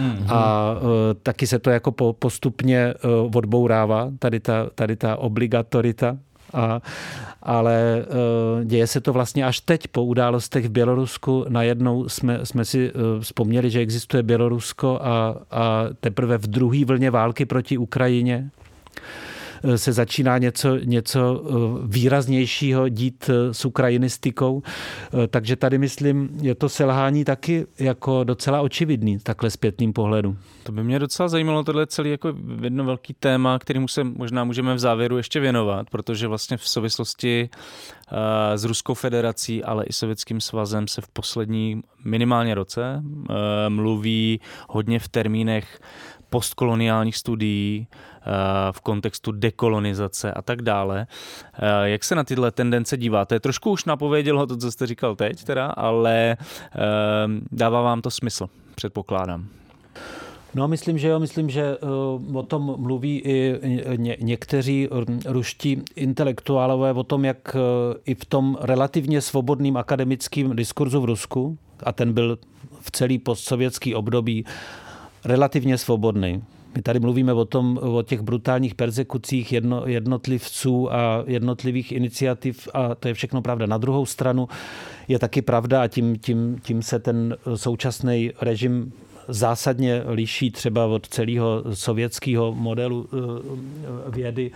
[0.00, 0.24] Mm-hmm.
[0.28, 0.88] A uh,
[1.22, 6.16] taky se to jako po, postupně uh, odbourává, tady ta, tady ta obligatorita.
[6.52, 6.80] A,
[7.42, 11.44] ale uh, děje se to vlastně až teď po událostech v Bělorusku.
[11.48, 17.10] Najednou jsme, jsme si uh, vzpomněli, že existuje Bělorusko a, a teprve v druhé vlně
[17.10, 18.50] války proti Ukrajině
[19.76, 21.52] se začíná něco, něco eh,
[21.86, 24.62] výraznějšího dít eh, s ukrajinistikou.
[25.30, 30.36] Takže tady myslím, je to selhání taky jako docela očividný, takhle zpětným pohledu.
[30.62, 34.74] To by mě docela zajímalo tohle celý jako jedno velký téma, kterým se možná můžeme
[34.74, 37.50] v závěru ještě věnovat, protože vlastně v souvislosti
[38.54, 43.02] s Ruskou federací, ale i Sovětským svazem se v poslední minimálně roce
[43.68, 45.80] mluví hodně v termínech
[46.30, 47.96] postkoloniálních studií, eh,
[48.72, 51.06] v kontextu dekolonizace a tak dále.
[51.54, 53.40] Eh, jak se na tyhle tendence díváte?
[53.40, 56.78] Trošku už napověděl to, co jste říkal teď, teda, ale eh,
[57.52, 59.46] dává vám to smysl, předpokládám.
[60.54, 61.78] No, myslím, že jo, myslím, že
[62.34, 63.60] o tom mluví i
[63.96, 64.88] ně, někteří
[65.26, 67.56] ruští intelektuálové o tom, jak
[68.06, 72.38] i v tom relativně svobodným akademickém diskurzu v Rusku, a ten byl
[72.80, 74.44] v celý postsovětský období
[75.24, 76.42] relativně svobodný.
[76.74, 82.94] My tady mluvíme o, tom, o těch brutálních persekucích jedno, jednotlivců a jednotlivých iniciativ a
[82.94, 83.66] to je všechno pravda.
[83.66, 84.48] Na druhou stranu
[85.08, 88.92] je taky pravda a tím, tím, tím se ten současný režim
[89.30, 94.50] zásadně liší třeba od celého sovětského modelu eh, vědy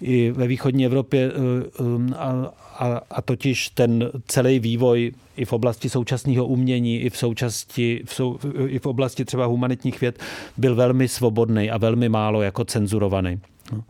[0.00, 5.88] i ve východní Evropě eh, a, a, a totiž ten celý vývoj i v oblasti
[5.88, 10.18] současného umění, i v, současti, v, sou, i v oblasti třeba humanitních věd
[10.56, 13.40] byl velmi svobodný a velmi málo jako cenzurovaný.
[13.72, 13.84] No.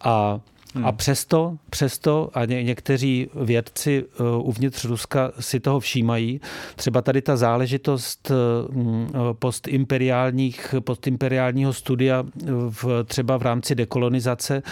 [0.00, 0.40] A
[0.74, 0.86] Hmm.
[0.86, 6.40] A přesto, přesto a ně, někteří vědci uh, uvnitř Ruska si toho všímají.
[6.76, 8.36] Třeba tady ta záležitost uh,
[9.32, 12.24] postimperiálních, postimperiálního studia
[12.70, 14.62] v, třeba v rámci dekolonizace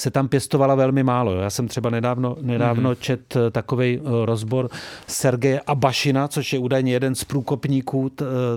[0.00, 1.34] se tam pěstovala velmi málo.
[1.34, 3.00] Já jsem třeba nedávno, nedávno mm-hmm.
[3.00, 4.68] čet takový rozbor
[5.06, 8.10] Sergeje Abašina, což je údajně jeden z průkopníků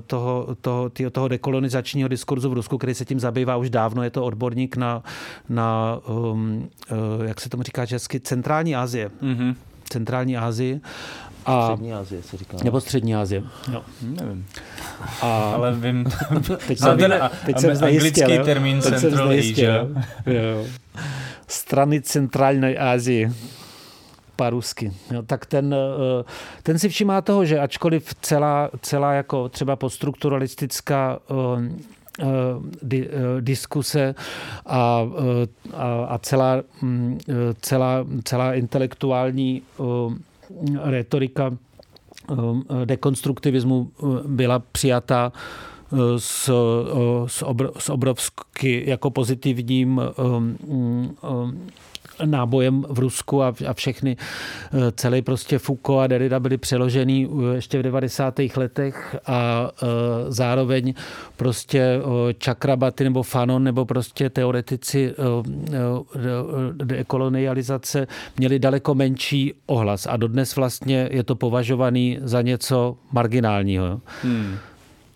[0.07, 4.03] toho, toho, toho dekolonizačního diskurzu v Rusku, který se tím zabývá už dávno.
[4.03, 5.03] Je to odborník na,
[5.49, 6.69] na um,
[7.23, 9.11] jak se tomu říká česky, centrální Asie.
[9.21, 9.55] Mm-hmm.
[9.89, 10.81] Centrální Asii.
[11.45, 12.57] A, střední Asie se říká.
[12.63, 13.43] Nebo střední Asie.
[13.71, 13.81] Jo.
[14.01, 14.45] Nevím.
[15.21, 16.05] A, ale vím.
[16.67, 19.87] teď jsem, ten teď jsem anglický termín teď Central Asia.
[21.47, 23.33] Strany centrální Asie
[24.35, 24.93] parusky.
[25.11, 25.75] Jo, tak ten,
[26.19, 26.23] eh,
[26.63, 32.25] ten si všimá toho, že ačkoliv celá, celá jako třeba poststrukturalistická eh, Eh,
[32.81, 34.15] di, diskuse
[34.65, 35.01] a,
[35.73, 37.19] a, a celá, mm,
[37.61, 39.61] celá, celá intelektuální
[40.83, 41.57] retorika
[42.85, 43.91] dekonstruktivismu
[44.27, 45.31] byla přijata
[46.17, 46.51] s,
[47.27, 50.01] s, obr, s obrovsky jako pozitivním
[52.25, 57.55] nábojem v Rusku a, a všechny, eh, celý prostě Foucault a Derrida byli přeložený eh,
[57.55, 58.39] ještě v 90.
[58.55, 59.85] letech a eh,
[60.27, 60.93] zároveň
[61.37, 62.01] prostě
[62.43, 65.13] Chakrabaty nebo Fanon nebo prostě teoretici
[66.73, 68.07] dekolonializace
[68.37, 74.01] měli daleko menší ohlas a dodnes vlastně je to považovaný za něco marginálního.
[74.23, 74.57] Hmm.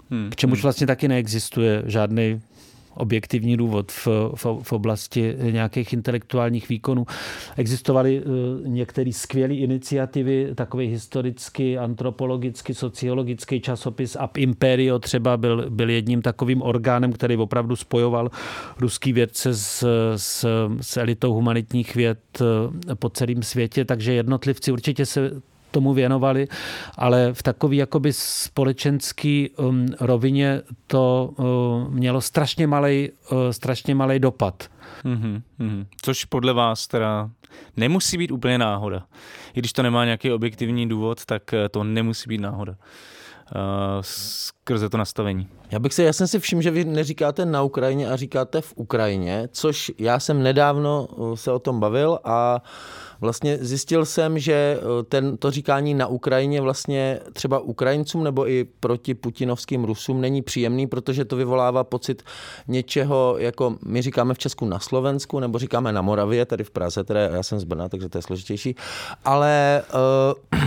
[0.09, 0.29] Hmm.
[0.29, 0.63] K čemuž hmm.
[0.63, 2.41] vlastně taky neexistuje žádný
[2.97, 7.05] objektivní důvod v, v, v oblasti nějakých intelektuálních výkonů.
[7.57, 15.89] Existovaly eh, některé skvělé iniciativy, takový historický, antropologický, sociologický časopis Up Imperio třeba byl, byl
[15.89, 18.31] jedním takovým orgánem, který opravdu spojoval
[18.79, 19.85] ruský vědce s,
[20.15, 20.45] s,
[20.81, 25.41] s elitou humanitních věd eh, po celém světě, takže jednotlivci určitě se
[25.71, 26.47] tomu věnovali,
[26.97, 34.19] ale v takové jakoby společenský um, rovině to uh, mělo strašně malý uh, strašně malý
[34.19, 34.69] dopad.
[35.03, 35.85] Mm-hmm, mm-hmm.
[36.01, 37.29] Což podle vás teda
[37.77, 39.03] nemusí být úplně náhoda.
[39.53, 42.75] I když to nemá nějaký objektivní důvod, tak uh, to nemusí být náhoda.
[43.55, 43.61] Uh,
[44.01, 45.47] skrze to nastavení.
[45.71, 48.73] Já bych se, já jsem si všiml, že vy neříkáte na Ukrajině a říkáte v
[48.75, 52.61] Ukrajině, což já jsem nedávno uh, se o tom bavil a
[53.21, 58.63] Vlastně zjistil jsem, že eh, ten, to říkání na Ukrajině vlastně třeba Ukrajincům nebo i
[58.79, 62.23] proti putinovským Rusům není příjemný, protože to vyvolává pocit
[62.67, 67.03] něčeho, jako my říkáme v Česku na Slovensku, nebo říkáme na Moravě, tady v Praze,
[67.03, 68.75] teda já jsem z Brna, takže to je složitější,
[69.25, 69.83] ale...
[70.53, 70.59] Uh,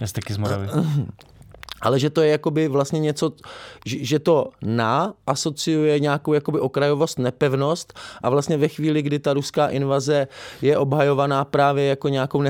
[0.00, 0.68] já jsem taky z Moravy.
[1.80, 3.32] ale že to je jakoby vlastně něco,
[3.86, 9.68] že to na asociuje nějakou jakoby okrajovost, nepevnost a vlastně ve chvíli, kdy ta ruská
[9.68, 10.28] invaze
[10.62, 12.42] je obhajovaná právě jako nějakou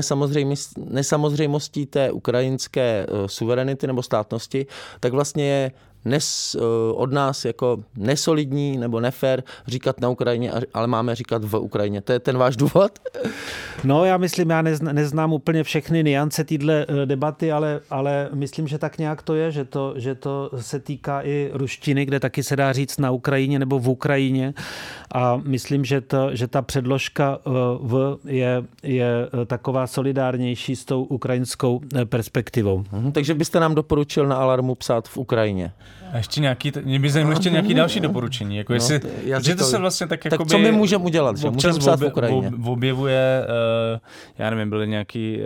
[0.77, 4.65] nesamozřejmostí té ukrajinské eh, suverenity nebo státnosti,
[4.99, 5.71] tak vlastně je
[6.07, 11.57] nes, eh, od nás jako nesolidní nebo nefér říkat na Ukrajině, ale máme říkat v
[11.57, 12.01] Ukrajině.
[12.01, 12.91] To je ten váš důvod?
[13.83, 18.67] No já myslím, já neznám, neznám úplně všechny niance téhle eh, debaty, ale, ale myslím,
[18.67, 22.43] že tak nějak to je, že to, že to se týká i ruštiny, kde taky
[22.43, 24.53] se dá říct na Ukrajině nebo v Ukrajině
[25.13, 27.49] a myslím, že, to, že ta předložka eh,
[27.79, 32.83] v je, je taková solidárnější s tou ukrajinskou perspektivou.
[32.91, 35.71] Mhm, takže byste nám doporučil na Alarmu psát v Ukrajině?
[36.13, 38.57] A ještě nějaký, mě by zajímalo ještě nějaký další doporučení.
[38.57, 38.99] Jako no, jestli,
[39.33, 41.37] no, že to se vlastně tak, tak jakoby, co my můžeme udělat?
[41.37, 41.49] Že?
[41.49, 42.51] Můžeme psát v Ukrajině.
[42.65, 43.45] objevuje,
[43.93, 43.99] uh,
[44.37, 45.43] já nevím, byl nějaký uh,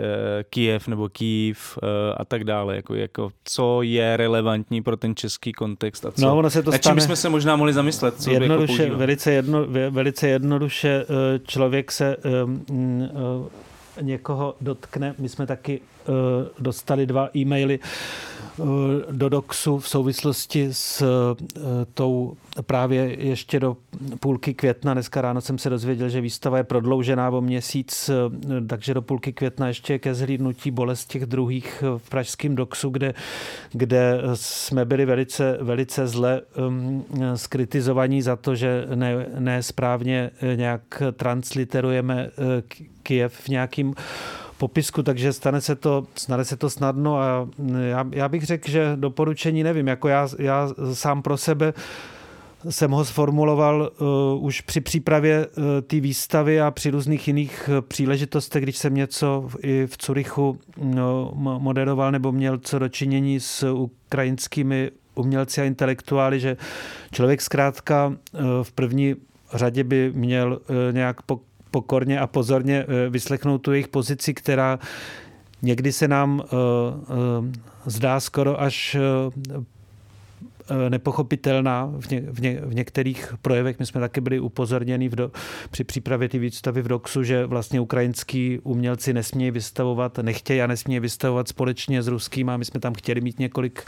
[0.50, 2.76] Kiev nebo Kiev uh, a tak dále.
[2.76, 6.22] Jako, jako, co je relevantní pro ten český kontext a co.
[6.22, 8.22] No, ono se to na čím bychom se možná mohli zamyslet?
[8.22, 11.04] Co jako jednoduše, jako velice, jedno, velice jednoduše
[11.46, 13.46] člověk se um, uh,
[14.00, 15.14] někoho dotkne.
[15.18, 15.80] My jsme taky
[16.58, 18.66] dostali dva e-maily uh,
[19.10, 21.62] do Doxu v souvislosti s uh,
[21.94, 22.36] tou
[22.66, 23.76] právě ještě do
[24.20, 24.94] půlky května.
[24.94, 28.10] Dneska ráno jsem se dozvěděl, že výstava je prodloužená o měsíc,
[28.68, 33.14] takže do půlky května ještě ke zhlídnutí bolest těch druhých v pražském Doxu, kde,
[33.72, 41.02] kde jsme byli velice, velice zle um, skritizovaní za to, že ne, ne správně nějak
[41.12, 42.30] transliterujeme
[43.02, 43.94] Kiev v nějakým
[44.62, 47.48] popisku, takže stane se to, stane se to snadno a
[47.88, 51.74] já, já bych řekl, že doporučení nevím, jako já, já sám pro sebe
[52.70, 57.80] jsem ho sformuloval uh, už při přípravě uh, té výstavy a při různých jiných uh,
[57.80, 63.72] příležitostech, když jsem něco v, i v Curychu no, moderoval nebo měl co dočinění s
[63.72, 66.56] ukrajinskými umělci a intelektuály, že
[67.12, 69.14] člověk zkrátka uh, v první
[69.54, 71.40] řadě by měl uh, nějak po,
[71.72, 74.78] pokorně a pozorně vyslechnout tu jejich pozici, která
[75.62, 76.42] někdy se nám
[77.86, 78.96] zdá skoro až
[80.70, 83.78] Eh, nepochopitelná v, ně, v, ně, v některých projevech.
[83.78, 85.30] My jsme taky byli upozorněni v do,
[85.70, 91.00] při přípravě ty výstavy v DOXu, že vlastně ukrajinský umělci nesmějí vystavovat, nechtějí a nesmějí
[91.00, 93.84] vystavovat společně s ruským a my jsme tam chtěli mít několik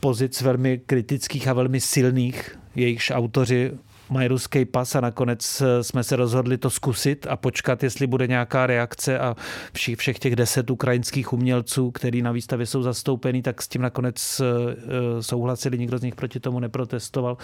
[0.00, 3.72] pozic velmi kritických a velmi silných, jejichž autoři
[4.12, 8.26] mají ruský pas a nakonec eh, jsme se rozhodli to zkusit a počkat, jestli bude
[8.26, 9.36] nějaká reakce a
[9.72, 14.40] všech, všech těch deset ukrajinských umělců, který na výstavě jsou zastoupení, tak s tím nakonec
[14.40, 14.44] eh,
[15.18, 17.36] eh, souhlasili, nikdo z nich proti tomu neprotestoval.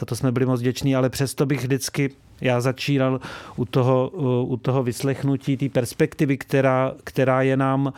[0.00, 2.10] Za to jsme byli moc vděční, ale přesto bych vždycky
[2.40, 3.20] já začínal
[3.56, 4.10] u toho,
[4.44, 7.92] u toho vyslechnutí té perspektivy, která, která je nám,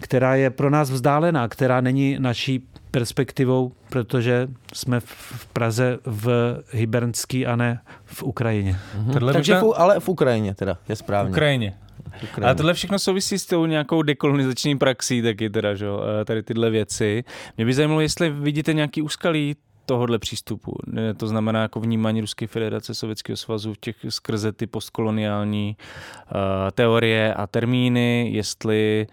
[0.00, 7.46] která je pro nás vzdálená, která není naší perspektivou, protože jsme v Praze v Hybernský
[7.46, 8.78] a ne v Ukrajině.
[8.94, 9.32] Mhm.
[9.32, 11.28] Takže v, ale v Ukrajině teda, je správně.
[11.28, 11.74] V Ukrajině.
[12.22, 12.50] Ukrajině.
[12.50, 15.86] A tohle všechno souvisí s tou nějakou dekolonizační praxí taky teda, že?
[16.24, 17.24] tady tyhle věci.
[17.56, 19.56] Mě by zajímalo, jestli vidíte nějaký úskalí
[19.86, 20.76] tohohle přístupu.
[21.16, 26.40] To znamená jako vnímání Ruské federace, Sovětského svazu v těch skrze ty postkoloniální uh,
[26.74, 29.06] teorie a termíny, jestli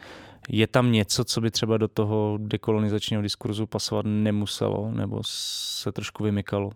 [0.48, 6.24] je tam něco, co by třeba do toho dekolonizačního diskurzu pasovat nemuselo, nebo se trošku
[6.24, 6.72] vymykalo?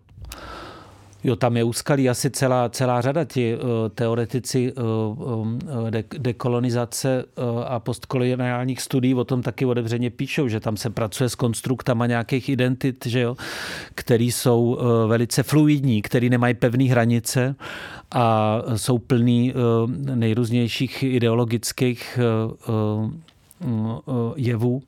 [1.24, 3.24] Jo, tam je úskalí asi celá, celá řada.
[3.24, 3.60] Ti uh,
[3.94, 10.76] teoretici uh, de, dekolonizace uh, a postkoloniálních studií o tom taky otevřeně píšou, že tam
[10.76, 13.36] se pracuje s konstruktama nějakých identit, že jo,
[13.94, 17.54] který jsou uh, velice fluidní, který nemají pevné hranice
[18.10, 22.18] a jsou plný uh, nejrůznějších ideologických
[22.68, 23.10] uh,
[24.36, 24.82] jevů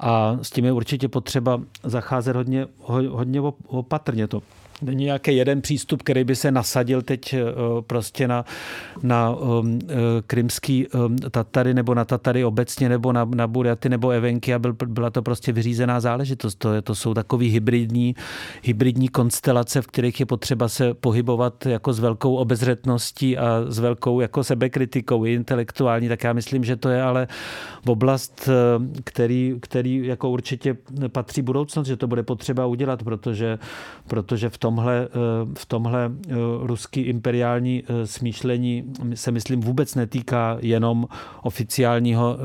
[0.00, 2.66] a s tím je určitě potřeba zacházet hodně,
[3.10, 4.28] hodně opatrně.
[4.28, 4.42] To
[4.82, 7.42] Není nějaký jeden přístup, který by se nasadil teď eh,
[7.86, 8.44] prostě na,
[9.02, 9.78] na um,
[10.26, 14.76] krymský um, Tatary nebo na Tatary obecně nebo na, na Buryaty nebo Evenky a byl,
[14.86, 16.54] byla to prostě vyřízená záležitost.
[16.54, 18.14] To, to jsou takový hybridní,
[18.62, 24.20] hybridní konstelace, v kterých je potřeba se pohybovat jako s velkou obezřetností a s velkou
[24.20, 27.28] jako sebekritikou i intelektuální, tak já myslím, že to je ale
[27.86, 30.76] oblast, eh, který, který jako určitě
[31.08, 33.58] patří budoucnost, že to bude potřeba udělat, protože,
[34.06, 35.08] protože v tom tomhle, eh,
[35.58, 41.06] v tomhle eh, ruský imperiální eh, smýšlení se myslím vůbec netýká jenom
[41.42, 42.38] oficiálního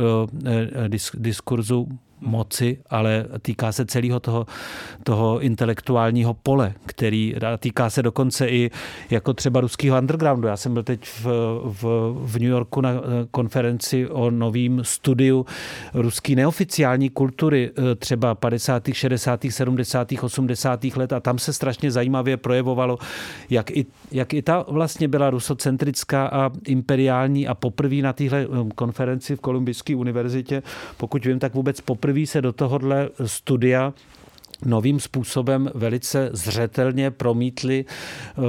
[1.18, 1.88] diskurzu
[2.22, 4.46] moci, ale týká se celého toho,
[5.04, 8.72] toho intelektuálního pole, který týká se dokonce i
[9.10, 10.48] jako třeba ruského undergroundu.
[10.48, 11.26] Já jsem byl teď v,
[11.66, 11.84] v,
[12.26, 12.98] v New Yorku na eh,
[13.32, 15.46] konferenci o novém studiu
[15.94, 20.84] ruský neoficiální kultury eh, třeba 50., 60., 70., 80.
[20.84, 22.98] let a tam se strašně zajímavě projevovalo,
[23.50, 28.70] jak i, jak i ta vlastně byla rusocentrická a imperiální a poprvé na téhle eh,
[28.76, 30.64] konferenci v Kolumbijské univerzitě,
[30.98, 33.94] pokud vím, tak vůbec poprvé poprvé se do tohohle studia
[34.66, 38.42] novým způsobem velice zřetelně promítli, eh,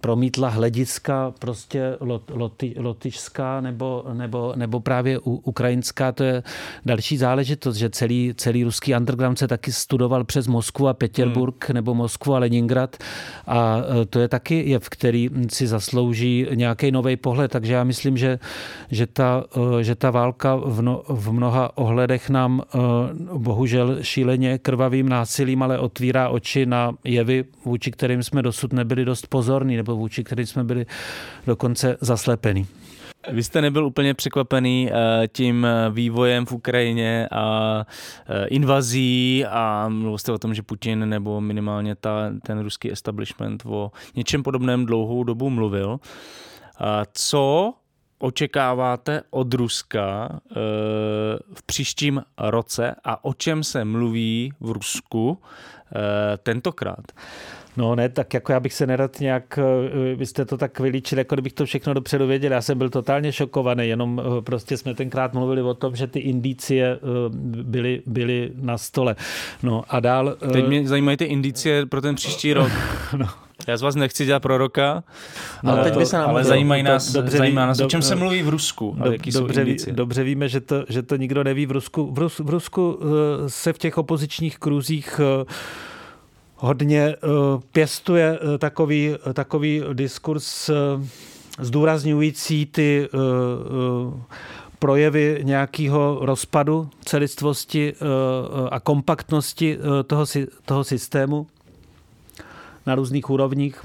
[0.00, 6.12] promítla hlediska prostě lot, loty, lotyšská nebo, nebo, nebo právě ukrajinská.
[6.12, 6.42] To je
[6.86, 11.74] další záležitost, že celý, celý ruský underground se taky studoval přes Moskvu a Petěrburg hmm.
[11.74, 12.96] nebo Moskvu a Leningrad
[13.46, 18.16] a eh, to je taky jev, který si zaslouží nějaký nový pohled, takže já myslím,
[18.16, 18.38] že,
[18.90, 22.62] že, ta, eh, že ta válka v, no, v mnoha ohledech nám
[23.36, 29.04] bohužel šíleně krvavým násilím násilím, ale otvírá oči na jevy, vůči kterým jsme dosud nebyli
[29.04, 30.86] dost pozorní, nebo vůči kterým jsme byli
[31.46, 32.66] dokonce zaslepení.
[33.32, 37.84] Vy jste nebyl úplně překvapený eh, tím vývojem v Ukrajině a
[38.28, 43.62] eh, invazí a mluvil jste o tom, že Putin nebo minimálně ta, ten ruský establishment
[43.66, 46.00] o něčem podobném dlouhou dobu mluvil.
[47.12, 47.74] Co
[48.20, 50.54] očekáváte od Ruska e,
[51.54, 55.38] v příštím roce a o čem se mluví v Rusku
[55.94, 57.12] e, tentokrát?
[57.76, 61.20] No ne, tak jako já bych se nerad nějak, eh, vy jste to tak vylíčili,
[61.20, 62.52] jako kdybych to všechno dopředu věděl.
[62.52, 66.98] Já jsem byl totálně šokovaný, jenom prostě jsme tenkrát mluvili o tom, že ty indicie
[67.62, 69.16] byly, byly na stole.
[69.62, 70.36] No a dál...
[70.52, 72.72] Teď mě zajímají ty indicie pro ten příští rok.
[73.16, 73.26] no.
[73.66, 75.04] Já z vás nechci dělat proroka,
[75.62, 78.02] no, ale, teď by se nám ale zajímají nás, dobře, zajímá nás, do, o čem
[78.02, 78.96] se mluví v Rusku.
[79.04, 82.12] Do, jaký dobře, ví, dobře víme, že to, že to nikdo neví v Rusku.
[82.12, 83.08] V, Rus, v Rusku uh,
[83.46, 85.44] se v těch opozičních kruzích uh,
[86.56, 90.70] hodně uh, pěstuje takový, takový diskurs
[91.60, 93.08] zdůrazňující ty
[94.78, 97.94] projevy nějakého rozpadu celistvosti
[98.70, 100.24] a kompaktnosti toho,
[100.64, 101.46] toho systému
[102.86, 103.84] na různých úrovních.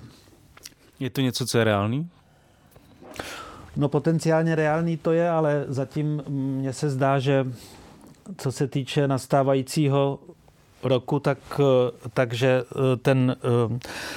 [1.00, 2.10] Je to něco, co je reálný?
[3.76, 7.48] No potenciálně reálný to je, ale zatím mně se zdá, že
[8.38, 10.20] co se týče nastávajícího
[10.84, 11.38] roku, tak,
[12.14, 12.64] takže
[13.02, 13.36] ten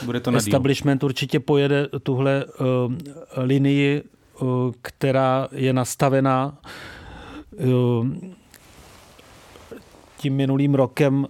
[0.04, 2.44] Bude to establishment určitě pojede tuhle
[3.36, 4.02] linii,
[4.82, 6.58] která je nastavená
[10.16, 11.26] tím minulým rokem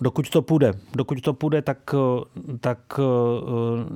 [0.00, 0.72] dokud to půjde.
[0.94, 1.94] Dokud to půjde, tak,
[2.60, 3.00] tak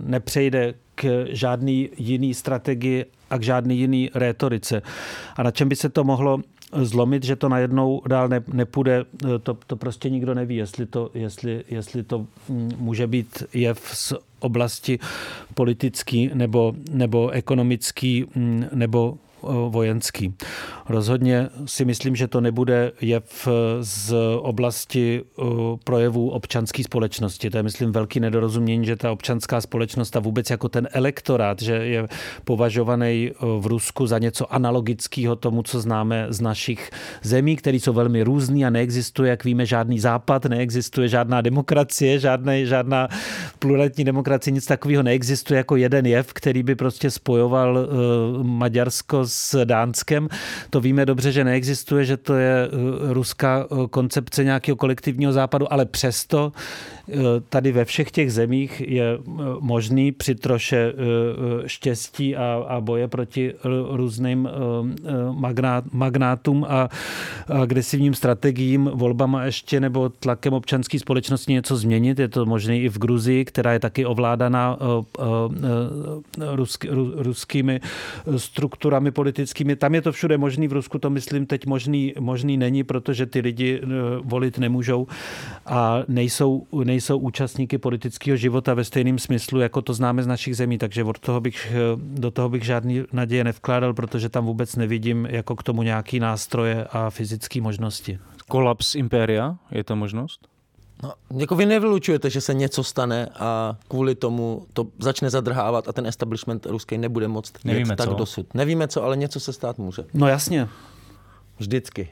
[0.04, 4.82] nepřejde k žádný jiný strategii a k žádný jiný rétorice.
[5.36, 6.40] A na čem by se to mohlo
[6.82, 9.04] zlomit, že to najednou dál ne, nepůjde,
[9.42, 14.12] to, to prostě nikdo neví, jestli to, jestli, jestli to mm, může být jev z
[14.38, 14.98] oblasti
[15.54, 19.18] politický nebo, nebo ekonomický mm, nebo
[19.68, 20.34] vojenský.
[20.88, 23.48] Rozhodně si myslím, že to nebude jev
[23.80, 25.22] z oblasti
[25.84, 27.50] projevů občanské společnosti.
[27.50, 31.72] To je, myslím, velký nedorozumění, že ta občanská společnost a vůbec jako ten elektorát, že
[31.72, 32.06] je
[32.44, 36.90] považovaný v Rusku za něco analogického tomu, co známe z našich
[37.22, 42.66] zemí, které jsou velmi různý a neexistuje, jak víme, žádný západ, neexistuje žádná demokracie, žádný,
[42.66, 43.08] žádná
[43.58, 47.88] pluralitní demokracie, nic takového neexistuje jako jeden jev, který by prostě spojoval
[48.42, 49.33] Maďarsko s
[49.64, 50.28] Dánskem.
[50.70, 55.72] To víme dobře, že neexistuje, že to je eh, ruská eh, koncepce nějakého kolektivního západu,
[55.72, 56.52] ale přesto
[57.48, 59.18] tady ve všech těch zemích je
[59.60, 60.92] možný při troše
[61.66, 63.54] štěstí a, a boje proti
[63.90, 64.48] různým
[65.32, 66.88] magnát, magnátům a
[67.48, 72.18] agresivním strategiím, volbama ještě nebo tlakem občanské společnosti něco změnit.
[72.18, 74.78] Je to možné i v Gruzii, která je taky ovládaná
[77.16, 77.80] ruskými
[78.36, 79.76] strukturami politickými.
[79.76, 83.40] Tam je to všude možný, v Rusku to myslím teď možný, možný není, protože ty
[83.40, 83.86] lidi eh,
[84.22, 85.06] volit nemůžou
[85.66, 90.78] a nejsou, nejsou účastníky politického života ve stejném smyslu, jako to známe z našich zemí,
[90.78, 95.56] takže od toho bych, do toho bych žádný naděje nevkládal, protože tam vůbec nevidím jako
[95.56, 98.18] k tomu nějaký nástroje a fyzické možnosti.
[98.48, 100.48] Kolaps impéria, je to možnost?
[101.02, 105.92] No, jako vy nevylučujete, že se něco stane a kvůli tomu to začne zadrhávat a
[105.92, 108.14] ten establishment ruský nebude moc Nevíme tak co.
[108.14, 108.54] dosud.
[108.54, 110.02] Nevíme co, ale něco se stát může.
[110.14, 110.68] No jasně.
[111.58, 112.08] Vždycky.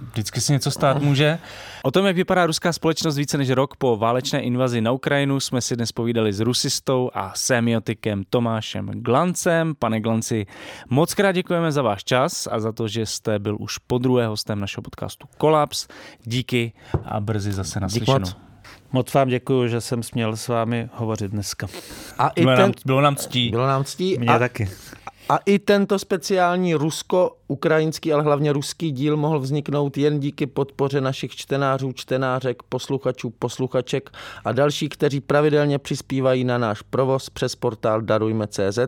[0.00, 1.38] Vždycky si něco stát může.
[1.82, 5.60] O tom, jak vypadá ruská společnost více než rok po válečné invazi na Ukrajinu, jsme
[5.60, 9.74] si dnes povídali s rusistou a semiotikem Tomášem Glancem.
[9.78, 10.46] Pane Glanci,
[10.88, 14.26] moc krát děkujeme za váš čas a za to, že jste byl už po druhé
[14.26, 15.86] hostem našeho podcastu Kolaps.
[16.24, 16.72] Díky
[17.04, 18.18] a brzy zase naslyšenou.
[18.18, 18.36] moc.
[18.92, 21.66] Moc vám děkuji, že jsem směl s vámi hovořit dneska.
[22.18, 23.50] A i Bylo, ten, nám, bylo nám ctí.
[23.50, 24.16] bylo nám ctí.
[24.18, 24.68] Mně a, taky.
[25.30, 31.36] A i tento speciální rusko-ukrajinský, ale hlavně ruský díl mohl vzniknout jen díky podpoře našich
[31.36, 34.10] čtenářů, čtenářek, posluchačů, posluchaček
[34.44, 38.78] a dalších, kteří pravidelně přispívají na náš provoz přes portál Darujme.cz.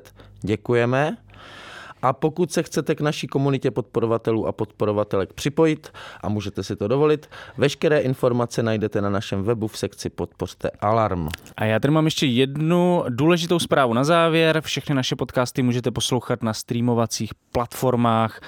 [0.40, 1.16] Děkujeme.
[2.03, 6.89] A pokud se chcete k naší komunitě podporovatelů a podporovatelek připojit a můžete si to
[6.89, 11.29] dovolit, veškeré informace najdete na našem webu v sekci Podpořte Alarm.
[11.57, 14.61] A já tady mám ještě jednu důležitou zprávu na závěr.
[14.61, 18.41] Všechny naše podcasty můžete poslouchat na streamovacích platformách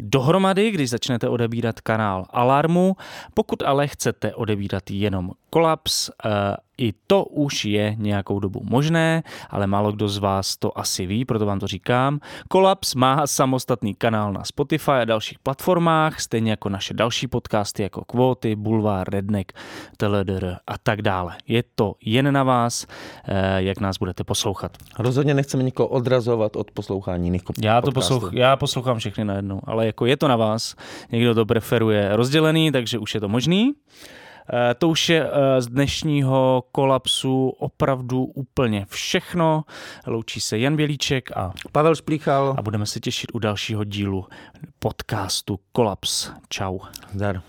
[0.00, 2.96] dohromady, když začnete odebírat kanál Alarmu.
[3.34, 6.30] Pokud ale chcete odebírat jenom Kolaps, eh,
[6.78, 11.24] i to už je nějakou dobu možné, ale málo kdo z vás to asi ví,
[11.24, 12.20] proto vám to říkám.
[12.48, 18.04] Kolaps má samostatný kanál na Spotify a dalších platformách, stejně jako naše další podcasty jako
[18.04, 19.52] Kvóty, Bulvár, Redneck,
[19.96, 21.36] TLDR a tak dále.
[21.48, 22.86] Je to jen na vás,
[23.24, 24.76] eh, jak nás budete poslouchat.
[24.98, 29.86] Rozhodně nechceme nikoho odrazovat od poslouchání jiných Já to poslouch, já poslouchám všechny najednou, ale
[29.86, 30.74] jako je to na vás.
[31.12, 33.72] Někdo to preferuje rozdělený, takže už je to možný.
[34.52, 39.64] Eh, To už je eh, z dnešního kolapsu opravdu úplně všechno.
[40.06, 44.26] Loučí se Jan Bělíček a, Pavel Šplíchal, a budeme se těšit u dalšího dílu
[44.78, 46.30] podcastu Kolaps.
[46.48, 46.78] Čau.
[47.12, 47.42] zdar.